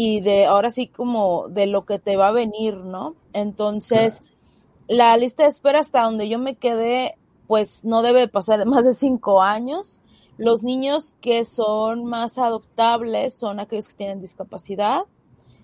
y 0.00 0.20
de 0.20 0.46
ahora 0.46 0.70
sí 0.70 0.86
como 0.86 1.48
de 1.48 1.66
lo 1.66 1.84
que 1.84 1.98
te 1.98 2.16
va 2.16 2.28
a 2.28 2.32
venir, 2.32 2.76
¿no? 2.76 3.16
Entonces, 3.32 4.22
la 4.86 5.16
lista 5.16 5.42
de 5.42 5.48
espera 5.48 5.80
hasta 5.80 6.04
donde 6.04 6.28
yo 6.28 6.38
me 6.38 6.54
quedé 6.54 7.18
pues 7.48 7.84
no 7.84 8.02
debe 8.02 8.28
pasar 8.28 8.64
más 8.66 8.84
de 8.84 8.94
cinco 8.94 9.42
años. 9.42 10.00
Los 10.36 10.62
niños 10.62 11.16
que 11.20 11.44
son 11.44 12.04
más 12.04 12.38
adoptables 12.38 13.36
son 13.36 13.58
aquellos 13.58 13.88
que 13.88 13.96
tienen 13.96 14.20
discapacidad, 14.20 15.00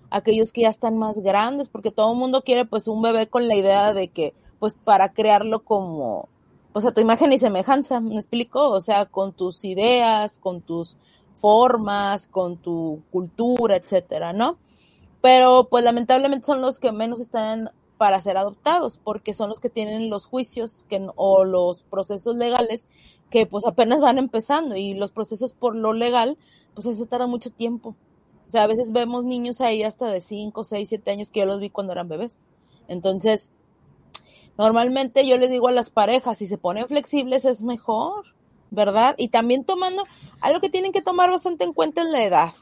aquellos 0.09 0.51
que 0.51 0.63
ya 0.63 0.69
están 0.69 0.97
más 0.97 1.19
grandes, 1.19 1.69
porque 1.69 1.91
todo 1.91 2.11
el 2.11 2.19
mundo 2.19 2.41
quiere 2.41 2.65
pues 2.65 2.89
un 2.89 3.01
bebé 3.01 3.27
con 3.27 3.47
la 3.47 3.55
idea 3.55 3.93
de 3.93 4.09
que 4.09 4.33
pues 4.59 4.73
para 4.73 5.13
crearlo 5.13 5.63
como 5.63 6.27
pues 6.73 6.85
a 6.85 6.93
tu 6.93 6.99
imagen 6.99 7.31
y 7.31 7.37
semejanza, 7.37 8.01
¿me 8.01 8.17
explico? 8.17 8.69
O 8.69 8.81
sea, 8.81 9.05
con 9.05 9.31
tus 9.31 9.63
ideas, 9.63 10.39
con 10.39 10.59
tus 10.59 10.97
formas, 11.35 12.27
con 12.27 12.57
tu 12.57 13.01
cultura, 13.11 13.75
etcétera, 13.75 14.33
¿no? 14.33 14.57
Pero 15.21 15.67
pues 15.69 15.83
lamentablemente 15.83 16.45
son 16.45 16.61
los 16.61 16.79
que 16.79 16.91
menos 16.91 17.19
están 17.19 17.71
para 17.97 18.19
ser 18.21 18.37
adoptados, 18.37 18.99
porque 19.03 19.33
son 19.33 19.49
los 19.49 19.59
que 19.59 19.69
tienen 19.69 20.09
los 20.09 20.27
juicios 20.27 20.85
que, 20.89 21.07
o 21.15 21.45
los 21.45 21.83
procesos 21.83 22.35
legales 22.35 22.87
que 23.29 23.45
pues 23.45 23.65
apenas 23.65 24.01
van 24.01 24.17
empezando 24.17 24.75
y 24.75 24.93
los 24.93 25.11
procesos 25.11 25.53
por 25.53 25.75
lo 25.75 25.93
legal, 25.93 26.37
pues 26.73 26.95
se 26.95 27.05
tarda 27.07 27.27
mucho 27.27 27.49
tiempo. 27.49 27.95
O 28.47 28.51
sea, 28.51 28.63
a 28.63 28.67
veces 28.67 28.91
vemos 28.91 29.23
niños 29.23 29.61
ahí 29.61 29.83
hasta 29.83 30.07
de 30.11 30.21
5, 30.21 30.63
6, 30.63 30.89
7 30.89 31.11
años 31.11 31.31
que 31.31 31.39
yo 31.39 31.45
los 31.45 31.59
vi 31.59 31.69
cuando 31.69 31.93
eran 31.93 32.07
bebés. 32.07 32.49
Entonces, 32.87 33.49
normalmente 34.57 35.25
yo 35.27 35.37
les 35.37 35.49
digo 35.49 35.67
a 35.67 35.71
las 35.71 35.89
parejas, 35.89 36.37
si 36.37 36.45
se 36.45 36.57
ponen 36.57 36.87
flexibles 36.87 37.45
es 37.45 37.63
mejor, 37.63 38.35
¿verdad? 38.75 39.15
Y 39.17 39.29
también 39.29 39.63
tomando, 39.63 40.03
algo 40.41 40.59
que 40.59 40.69
tienen 40.69 40.91
que 40.91 41.01
tomar 41.01 41.31
bastante 41.31 41.63
en 41.63 41.73
cuenta 41.73 42.01
es 42.01 42.09
la 42.09 42.23
edad. 42.23 42.53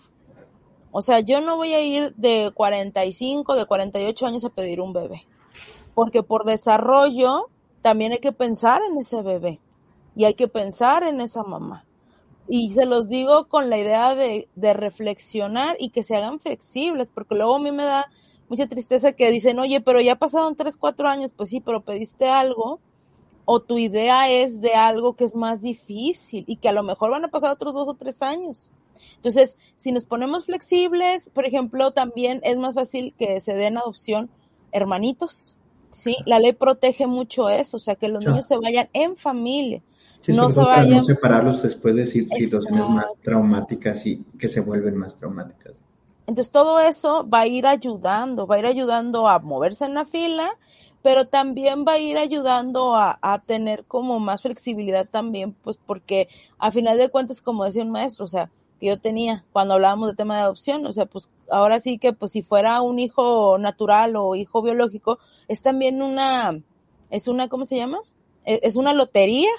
O 0.91 1.02
sea, 1.02 1.19
yo 1.19 1.41
no 1.41 1.58
voy 1.58 1.73
a 1.73 1.82
ir 1.82 2.13
de 2.15 2.52
45, 2.54 3.56
de 3.56 3.65
48 3.65 4.28
años 4.28 4.45
a 4.45 4.49
pedir 4.49 4.80
un 4.80 4.93
bebé, 4.93 5.26
porque 5.95 6.21
por 6.21 6.45
desarrollo 6.45 7.49
también 7.82 8.12
hay 8.12 8.19
que 8.19 8.32
pensar 8.32 8.82
en 8.89 8.97
ese 8.97 9.21
bebé 9.23 9.60
y 10.15 10.26
hay 10.26 10.36
que 10.36 10.47
pensar 10.47 11.04
en 11.04 11.19
esa 11.19 11.43
mamá. 11.43 11.86
Y 12.47 12.69
se 12.69 12.86
los 12.86 13.10
digo 13.10 13.47
con 13.47 13.69
la 13.69 13.78
idea 13.78 14.15
de, 14.15 14.47
de 14.56 14.73
reflexionar 14.73 15.78
y 15.80 15.89
que 15.89 16.04
se 16.04 16.15
hagan 16.15 16.39
flexibles, 16.39 17.10
porque 17.13 17.36
luego 17.36 17.56
a 17.56 17.60
mí 17.60 17.71
me 17.71 17.84
da 17.84 18.06
mucha 18.47 18.67
tristeza 18.67 19.13
que 19.13 19.32
dicen, 19.32 19.58
oye, 19.58 19.82
pero 19.82 19.99
ya 19.99 20.15
pasaron 20.15 20.56
3, 20.56 20.78
4 20.78 21.08
años, 21.08 21.34
pues 21.36 21.49
sí, 21.49 21.60
pero 21.60 21.82
pediste 21.82 22.30
algo 22.30 22.80
o 23.46 23.62
tu 23.62 23.78
idea 23.78 24.30
es 24.30 24.62
de 24.62 24.74
algo 24.74 25.16
que 25.16 25.26
es 25.26 25.36
más 25.36 25.62
difícil 25.62 26.44
y 26.48 26.58
que 26.58 26.70
a 26.70 26.74
lo 26.74 26.84
mejor 26.84 27.12
van 27.12 27.26
a 27.26 27.30
pasar 27.30 27.52
otros 27.52 27.74
dos 27.74 27.88
o 27.88 27.94
tres 27.94 28.22
años. 28.22 28.72
Entonces, 29.16 29.58
si 29.78 29.92
nos 29.92 30.06
ponemos 30.06 30.46
flexibles, 30.46 31.30
por 31.30 31.46
ejemplo, 31.46 31.92
también 31.92 32.42
es 32.44 32.58
más 32.58 32.76
fácil 32.76 33.14
que 33.18 33.40
se 33.40 33.54
den 33.54 33.78
adopción 33.78 34.30
hermanitos, 34.72 35.56
¿sí? 35.92 36.18
La 36.26 36.40
ley 36.40 36.54
protege 36.54 37.08
mucho 37.08 37.50
eso, 37.50 37.78
o 37.78 37.80
sea, 37.80 37.96
que 37.96 38.10
los 38.10 38.26
niños 38.26 38.48
se 38.48 38.58
vayan 38.58 38.90
en 38.94 39.16
familia. 39.16 39.82
no 40.28 40.52
se 40.52 40.60
vayan... 40.62 40.98
no 40.98 41.04
separarlos 41.04 41.64
después 41.64 41.96
de 41.96 42.06
situaciones 42.06 42.90
más 42.90 43.14
traumáticas 43.22 44.06
y 44.06 44.24
que 44.38 44.50
se 44.50 44.60
vuelven 44.60 44.98
más 44.98 45.18
traumáticas. 45.18 45.74
Entonces, 46.26 46.52
todo 46.52 46.80
eso 46.80 47.28
va 47.28 47.42
a 47.42 47.48
ir 47.48 47.68
ayudando, 47.68 48.48
va 48.48 48.56
a 48.56 48.60
ir 48.60 48.66
ayudando 48.66 49.28
a 49.28 49.40
moverse 49.40 49.86
en 49.86 49.94
la 49.94 50.06
fila 50.06 50.58
pero 51.04 51.28
también 51.28 51.84
va 51.86 51.94
a 51.94 52.00
ir 52.00 52.18
ayudando 52.18 52.96
a, 52.96 53.44
tener 53.46 53.84
como 53.84 54.20
más 54.20 54.42
flexibilidad 54.42 55.06
también, 55.08 55.54
pues 55.62 55.78
porque 55.78 56.30
a 56.58 56.72
final 56.72 56.98
de 56.98 57.10
cuentas, 57.10 57.42
como 57.42 57.66
decía 57.66 57.84
un 57.84 57.92
maestro, 57.92 58.24
o 58.24 58.30
sea, 58.30 58.50
que 58.80 58.88
yo 58.88 58.98
tenía 58.98 59.44
cuando 59.52 59.74
hablábamos 59.74 60.10
de 60.10 60.16
tema 60.16 60.38
de 60.38 60.44
adopción, 60.44 60.86
o 60.86 60.94
sea, 60.94 61.06
pues 61.06 61.30
ahora 61.52 61.82
sí 61.82 61.98
que 61.98 62.13
pues 62.13 62.32
si 62.32 62.42
fuera 62.42 62.82
un 62.82 63.00
hijo 63.00 63.58
natural 63.58 64.16
o 64.16 64.36
hijo 64.36 64.62
biológico, 64.62 65.20
es 65.50 65.62
también 65.62 66.02
una, 66.02 66.62
es 67.10 67.28
una, 67.28 67.50
¿cómo 67.50 67.66
se 67.66 67.76
llama? 67.76 68.00
E, 68.46 68.62
es 68.63 68.78
una 68.78 68.94
lotería, 68.94 69.52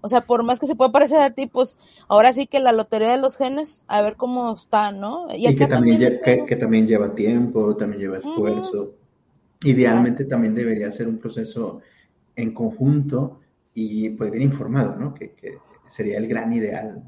o 0.00 0.08
sea, 0.08 0.22
por 0.22 0.42
más 0.42 0.58
que 0.58 0.66
se 0.66 0.74
pueda 0.74 0.90
parecer 0.90 1.20
a 1.20 1.30
ti, 1.30 1.46
pues 1.46 1.78
ahora 2.08 2.32
sí 2.32 2.48
que 2.48 2.58
la 2.58 2.72
lotería 2.72 3.12
de 3.12 3.18
los 3.18 3.36
genes, 3.36 3.84
a 3.86 4.02
ver 4.02 4.16
cómo 4.16 4.52
está, 4.52 4.90
¿no? 4.90 5.28
Y, 5.32 5.54
que, 5.54 5.68
también, 5.68 6.00
que, 6.24 6.56
también 6.56 6.88
lleva 6.88 7.14
tiempo, 7.14 7.76
también 7.76 8.02
lleva 8.02 8.18
esfuerzo. 8.18 8.97
Idealmente 9.64 10.24
también 10.24 10.54
debería 10.54 10.92
ser 10.92 11.08
un 11.08 11.18
proceso 11.18 11.80
en 12.36 12.54
conjunto 12.54 13.40
y 13.74 14.10
pues 14.10 14.30
bien 14.30 14.44
informado, 14.44 14.96
¿no? 14.96 15.14
Que, 15.14 15.58
sería 15.90 16.18
el 16.18 16.28
gran 16.28 16.52
ideal. 16.52 17.02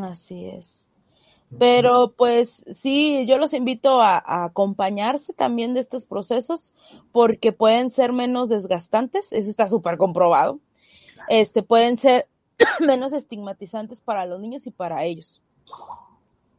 Así 0.00 0.46
es. 0.46 0.86
Pero 1.58 2.14
pues 2.16 2.64
sí, 2.72 3.26
yo 3.26 3.38
los 3.38 3.52
invito 3.52 4.00
a, 4.00 4.44
acompañarse 4.44 5.32
también 5.32 5.74
de 5.74 5.80
estos 5.80 6.06
procesos 6.06 6.74
porque 7.12 7.52
pueden 7.52 7.90
ser 7.90 8.12
menos 8.12 8.48
desgastantes, 8.48 9.32
eso 9.32 9.50
está 9.50 9.68
súper 9.68 9.96
comprobado. 9.98 10.60
Este, 11.28 11.62
pueden 11.62 11.96
ser 11.96 12.26
menos 12.80 13.12
estigmatizantes 13.12 14.00
para 14.00 14.26
los 14.26 14.40
niños 14.40 14.66
y 14.66 14.70
para 14.70 15.04
ellos. 15.04 15.42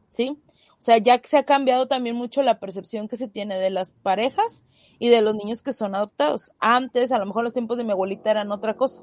¿Sí? 0.08 0.38
O 0.78 0.82
sea, 0.86 0.98
ya 0.98 1.18
que 1.18 1.28
se 1.28 1.38
ha 1.38 1.44
cambiado 1.44 1.88
también 1.88 2.16
mucho 2.16 2.42
la 2.42 2.60
percepción 2.60 3.08
que 3.08 3.16
se 3.16 3.28
tiene 3.28 3.58
de 3.58 3.70
las 3.70 3.92
parejas 3.92 4.64
y 4.98 5.08
de 5.08 5.22
los 5.22 5.34
niños 5.34 5.62
que 5.62 5.72
son 5.72 5.94
adoptados. 5.94 6.52
Antes, 6.60 7.12
a 7.12 7.18
lo 7.18 7.26
mejor 7.26 7.44
los 7.44 7.52
tiempos 7.52 7.78
de 7.78 7.84
mi 7.84 7.92
abuelita 7.92 8.30
eran 8.30 8.52
otra 8.52 8.76
cosa, 8.76 9.02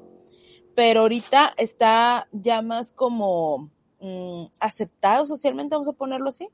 pero 0.74 1.00
ahorita 1.00 1.52
está 1.56 2.28
ya 2.32 2.62
más 2.62 2.92
como 2.92 3.70
mm, 4.00 4.46
aceptado 4.60 5.26
socialmente, 5.26 5.74
vamos 5.74 5.88
a 5.88 5.92
ponerlo 5.92 6.28
así. 6.28 6.48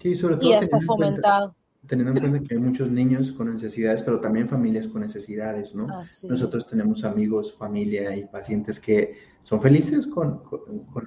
Sí, 0.00 0.14
sobre 0.14 0.36
todo. 0.36 0.48
Y 0.48 0.52
hasta 0.54 0.80
fomentado. 0.80 1.54
teniendo 1.86 2.12
en 2.12 2.18
cuenta 2.20 2.48
que 2.48 2.54
hay 2.54 2.60
muchos 2.60 2.90
niños 2.90 3.32
con 3.32 3.52
necesidades, 3.52 4.02
pero 4.02 4.20
también 4.20 4.48
familias 4.48 4.86
con 4.86 5.02
necesidades, 5.02 5.74
¿no? 5.74 5.86
Nosotros 6.28 6.68
tenemos 6.68 7.04
amigos, 7.04 7.52
familia 7.52 8.16
y 8.16 8.26
pacientes 8.26 8.78
que 8.78 9.14
son 9.42 9.60
felices 9.60 10.06
con, 10.06 10.42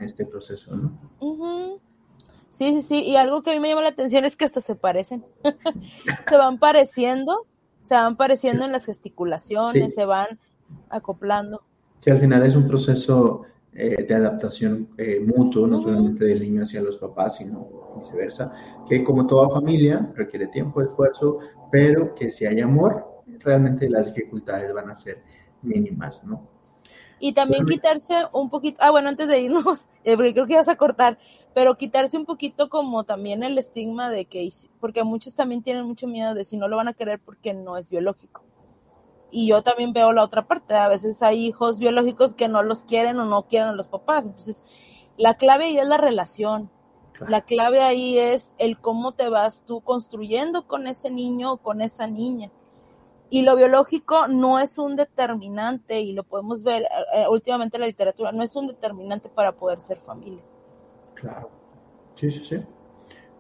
este 0.02 0.26
proceso, 0.26 0.76
¿no? 0.76 1.80
Sí, 2.54 2.70
sí, 2.76 2.82
sí. 2.82 3.04
Y 3.04 3.18
algo 3.18 3.44
que 3.44 3.52
a 3.52 3.54
mí 3.54 3.60
me 3.60 3.70
llama 3.70 3.82
la 3.82 3.90
atención 3.90 4.24
es 4.24 4.38
que 4.38 4.46
hasta 4.46 4.62
se 4.62 4.76
parecen. 4.76 5.26
se 6.30 6.38
van 6.38 6.58
pareciendo 6.58 7.48
se 7.84 7.96
van 7.96 8.16
pareciendo 8.16 8.66
en 8.66 8.72
las 8.72 8.86
gesticulaciones, 8.86 9.94
se 9.94 10.06
van 10.06 10.40
acoplando. 10.90 11.62
Sí, 12.04 12.10
al 12.10 12.20
final 12.20 12.44
es 12.44 12.56
un 12.56 12.68
proceso 12.68 13.44
eh, 13.74 14.06
de 14.08 14.16
adaptación 14.16 14.90
eh, 14.98 15.20
mutuo, 15.20 15.68
no 15.68 15.82
solamente 15.82 16.26
del 16.26 16.42
niño 16.42 16.64
hacia 16.64 16.82
los 16.82 16.98
papás, 16.98 17.38
sino 17.38 17.68
viceversa, 17.98 18.52
que 18.88 19.04
como 19.04 19.28
toda 19.28 19.50
familia 19.50 20.12
requiere 20.16 20.48
tiempo, 20.48 20.82
esfuerzo, 20.82 21.40
pero 21.72 22.16
que 22.16 22.32
si 22.32 22.46
hay 22.46 22.62
amor, 22.62 23.06
realmente 23.40 23.90
las 23.90 24.08
dificultades 24.08 24.74
van 24.74 24.90
a 24.90 24.98
ser 24.98 25.22
mínimas, 25.62 26.24
¿no? 26.24 26.53
Y 27.26 27.32
también 27.32 27.66
quitarse 27.66 28.28
un 28.34 28.50
poquito, 28.50 28.80
ah, 28.82 28.92
bueno, 28.92 29.08
antes 29.08 29.30
de 29.30 29.40
irnos, 29.40 29.88
eh, 30.04 30.18
porque 30.18 30.34
creo 30.34 30.46
que 30.46 30.58
vas 30.58 30.68
a 30.68 30.76
cortar, 30.76 31.18
pero 31.54 31.78
quitarse 31.78 32.18
un 32.18 32.26
poquito 32.26 32.68
como 32.68 33.06
también 33.06 33.44
el 33.44 33.58
estigma 33.58 34.10
de 34.10 34.26
que, 34.26 34.52
porque 34.82 35.06
muchos 35.06 35.34
también 35.34 35.64
tienen 35.64 35.86
mucho 35.86 36.06
miedo 36.06 36.34
de 36.34 36.44
si 36.44 36.58
no 36.58 36.68
lo 36.68 36.76
van 36.76 36.90
a 36.90 36.94
querer 36.94 37.22
porque 37.22 37.54
no 37.54 37.78
es 37.78 37.90
biológico. 37.90 38.44
Y 39.32 39.48
yo 39.48 39.64
también 39.64 39.94
veo 39.94 40.12
la 40.12 40.22
otra 40.22 40.48
parte, 40.50 40.76
a 40.76 40.90
veces 40.90 41.24
hay 41.24 41.46
hijos 41.46 41.80
biológicos 41.80 42.34
que 42.34 42.50
no 42.50 42.62
los 42.62 42.84
quieren 42.84 43.18
o 43.22 43.24
no 43.24 43.48
quieren 43.48 43.70
a 43.70 43.74
los 43.74 43.88
papás. 43.88 44.26
Entonces, 44.26 44.62
la 45.16 45.36
clave 45.36 45.64
ahí 45.64 45.78
es 45.78 45.88
la 45.88 45.98
relación. 45.98 46.70
La 47.26 47.46
clave 47.46 47.80
ahí 47.80 48.18
es 48.18 48.54
el 48.58 48.78
cómo 48.78 49.14
te 49.14 49.30
vas 49.30 49.64
tú 49.64 49.80
construyendo 49.80 50.68
con 50.68 50.88
ese 50.88 51.10
niño 51.10 51.54
o 51.54 51.58
con 51.58 51.82
esa 51.82 52.06
niña 52.06 52.52
y 53.34 53.42
lo 53.42 53.56
biológico 53.56 54.28
no 54.28 54.60
es 54.60 54.78
un 54.78 54.96
determinante, 54.96 56.00
y 56.00 56.14
lo 56.14 56.24
podemos 56.24 56.64
ver 56.64 56.84
eh, 56.84 56.88
eh, 57.16 57.26
últimamente 57.28 57.78
en 57.78 57.82
la 57.82 57.88
literatura, 57.88 58.32
no 58.32 58.44
es 58.44 58.56
un 58.56 58.68
determinante 58.68 59.28
para 59.28 59.52
poder 59.52 59.80
ser 59.80 59.98
familia. 59.98 60.44
Claro, 61.16 61.50
sí, 62.16 62.30
sí, 62.30 62.44
sí. 62.44 62.58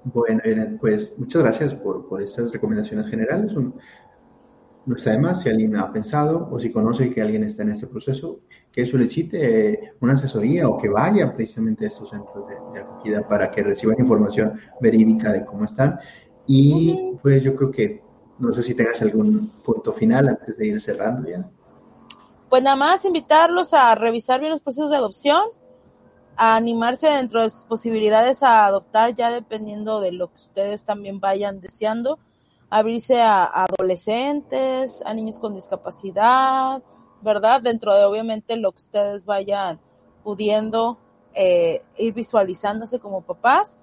Bueno, 0.06 0.41
pues 0.82 1.13
muchas 1.19 1.43
gracias 1.43 1.75
por, 1.75 2.10
por 2.10 2.23
estas 2.23 2.51
recomendaciones 2.51 3.06
generales. 3.08 3.53
no 3.53 4.95
está 4.95 5.12
de 5.12 5.19
más 5.19 5.43
si 5.43 5.49
alguien 5.49 5.75
ha 5.75 5.93
pensado 5.93 6.49
o 6.51 6.60
si 6.60 6.71
conoce 6.71 7.12
que 7.12 7.21
alguien 7.21 7.43
está 7.43 7.62
en 7.62 7.69
este 7.69 7.86
proceso, 7.86 8.39
que 8.71 8.88
solicite 8.88 9.93
una 10.01 10.13
asesoría 10.13 10.67
o 10.67 10.79
que 10.79 10.89
vaya 10.89 11.36
precisamente 11.36 11.86
a 11.86 11.89
estos 11.89 12.10
centros 12.10 12.47
de, 12.47 12.79
acogida 12.79 13.27
para 13.27 13.51
que 13.51 13.62
reciban 13.62 13.99
información 13.99 14.60
verídica 14.82 15.32
de 15.32 15.45
cómo 15.45 15.65
están. 15.65 15.99
Y 16.47 17.15
pues 17.21 17.43
yo 17.43 17.56
creo 17.56 17.69
que 17.69 18.02
no 18.43 18.53
sé 18.53 18.63
si 18.63 18.75
tengas 18.75 19.01
algún 19.01 19.49
punto 19.63 19.93
final 19.93 20.29
antes 20.29 20.58
de 20.58 20.67
ir 20.67 20.82
cerrando 20.82 21.29
ya. 21.29 21.49
Pues 22.49 22.62
nada 22.62 22.75
más 22.75 23.03
invitarlos 23.06 23.73
a 23.73 23.95
revisar 23.95 24.39
bien 24.39 24.51
los 24.51 24.62
procesos 24.62 24.91
de 24.91 24.97
adopción, 24.97 25.41
a 26.36 26.56
animarse 26.56 27.08
dentro 27.08 27.41
de 27.41 27.49
sus 27.49 27.65
posibilidades 27.65 28.43
a 28.43 28.65
adoptar 28.65 29.15
ya 29.15 29.32
dependiendo 29.32 29.99
de 29.99 30.12
lo 30.12 30.29
que 30.29 30.36
ustedes 30.36 30.84
también 30.84 31.19
vayan 31.19 31.62
deseando, 31.62 32.19
abrirse 32.69 33.21
a, 33.21 33.45
adolescentes, 33.45 35.03
a 35.06 35.13
niños 35.13 35.39
con 35.39 35.56
discapacidad, 35.56 36.82
¿verdad? 37.21 37.62
Dentro 37.62 37.95
de 37.95 38.03
obviamente 38.03 38.56
lo 38.58 38.71
que 38.71 38.77
ustedes 38.77 39.25
vayan 39.25 39.79
pudiendo 40.23 40.97
eh, 41.34 41.84
ir 41.97 42.13
visualizándose 42.13 42.99
como 42.99 43.21
papás 43.21 43.77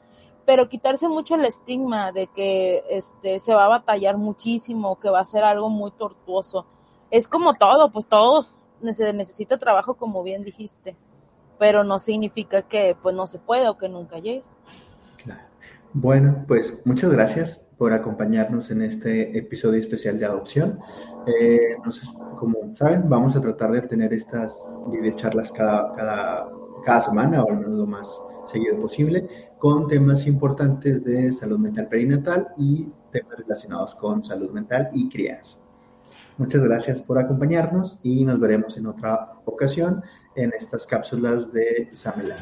pero 0.45 0.69
quitarse 0.69 1.09
mucho 1.09 1.35
el 1.35 1.45
estigma 1.45 2.13
de 2.13 2.27
que 2.29 2.83
este 2.89 3.39
se 3.41 3.55
va 3.55 3.67
a 3.67 3.69
batallar 3.69 4.17
muchísimo, 4.17 4.99
que 4.99 5.11
va 5.11 5.21
a 5.21 5.25
ser 5.25 5.45
algo 5.45 5.71
muy 5.71 5.91
tortuoso. 5.93 6.67
Es 7.11 7.29
como 7.29 7.55
todo, 7.55 7.91
pues 7.93 8.07
todos 8.07 8.57
necesita 8.81 9.59
trabajo 9.59 9.95
como 9.95 10.23
bien 10.23 10.43
dijiste, 10.45 10.97
pero 11.59 11.85
no 11.85 11.99
significa 11.99 12.63
que 12.63 12.97
pues 13.01 13.15
no 13.15 13.27
se 13.27 13.39
puede 13.39 13.69
o 13.69 13.77
que 13.77 13.89
nunca 13.89 14.19
llegue. 14.19 14.45
Bueno, 15.93 16.45
pues 16.47 16.81
muchas 16.85 17.11
gracias 17.11 17.63
por 17.77 17.93
acompañarnos 17.93 18.71
en 18.71 18.83
este 18.83 19.37
episodio 19.37 19.81
especial 19.81 20.19
de 20.19 20.27
adopción. 20.27 20.79
Eh, 21.27 21.77
como 22.39 22.77
saben, 22.77 23.09
vamos 23.09 23.35
a 23.35 23.41
tratar 23.41 23.73
de 23.73 23.83
tener 23.83 24.13
estas 24.13 24.57
videocharlas 24.87 25.51
cada, 25.51 25.93
cada, 25.95 26.49
cada 26.85 27.01
semana 27.01 27.43
o 27.43 27.51
al 27.51 27.59
menos 27.59 27.79
lo 27.79 27.87
más 27.87 28.21
seguido 28.53 28.81
posible 28.81 29.50
con 29.61 29.89
temas 29.89 30.27
importantes 30.27 31.05
de 31.05 31.31
salud 31.33 31.59
mental 31.59 31.87
perinatal 31.89 32.49
y 32.57 32.89
temas 33.13 33.39
relacionados 33.39 33.95
con 33.95 34.25
salud 34.25 34.51
mental 34.51 34.89
y 34.95 35.11
crianza. 35.11 35.59
Muchas 36.39 36.63
gracias 36.63 37.03
por 37.03 37.19
acompañarnos 37.19 37.99
y 38.03 38.25
nos 38.25 38.41
veremos 38.41 38.79
en 38.79 38.87
otra 38.87 39.35
ocasión 39.45 40.03
en 40.35 40.51
estas 40.59 40.87
cápsulas 40.87 41.53
de 41.53 41.91
Samela. 41.93 42.37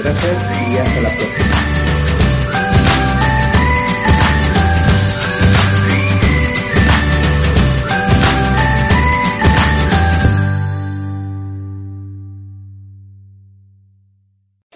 Gracias 0.00 0.70
y 0.70 0.78
hasta 0.78 1.00
la 1.00 1.08
próxima. 1.08 1.95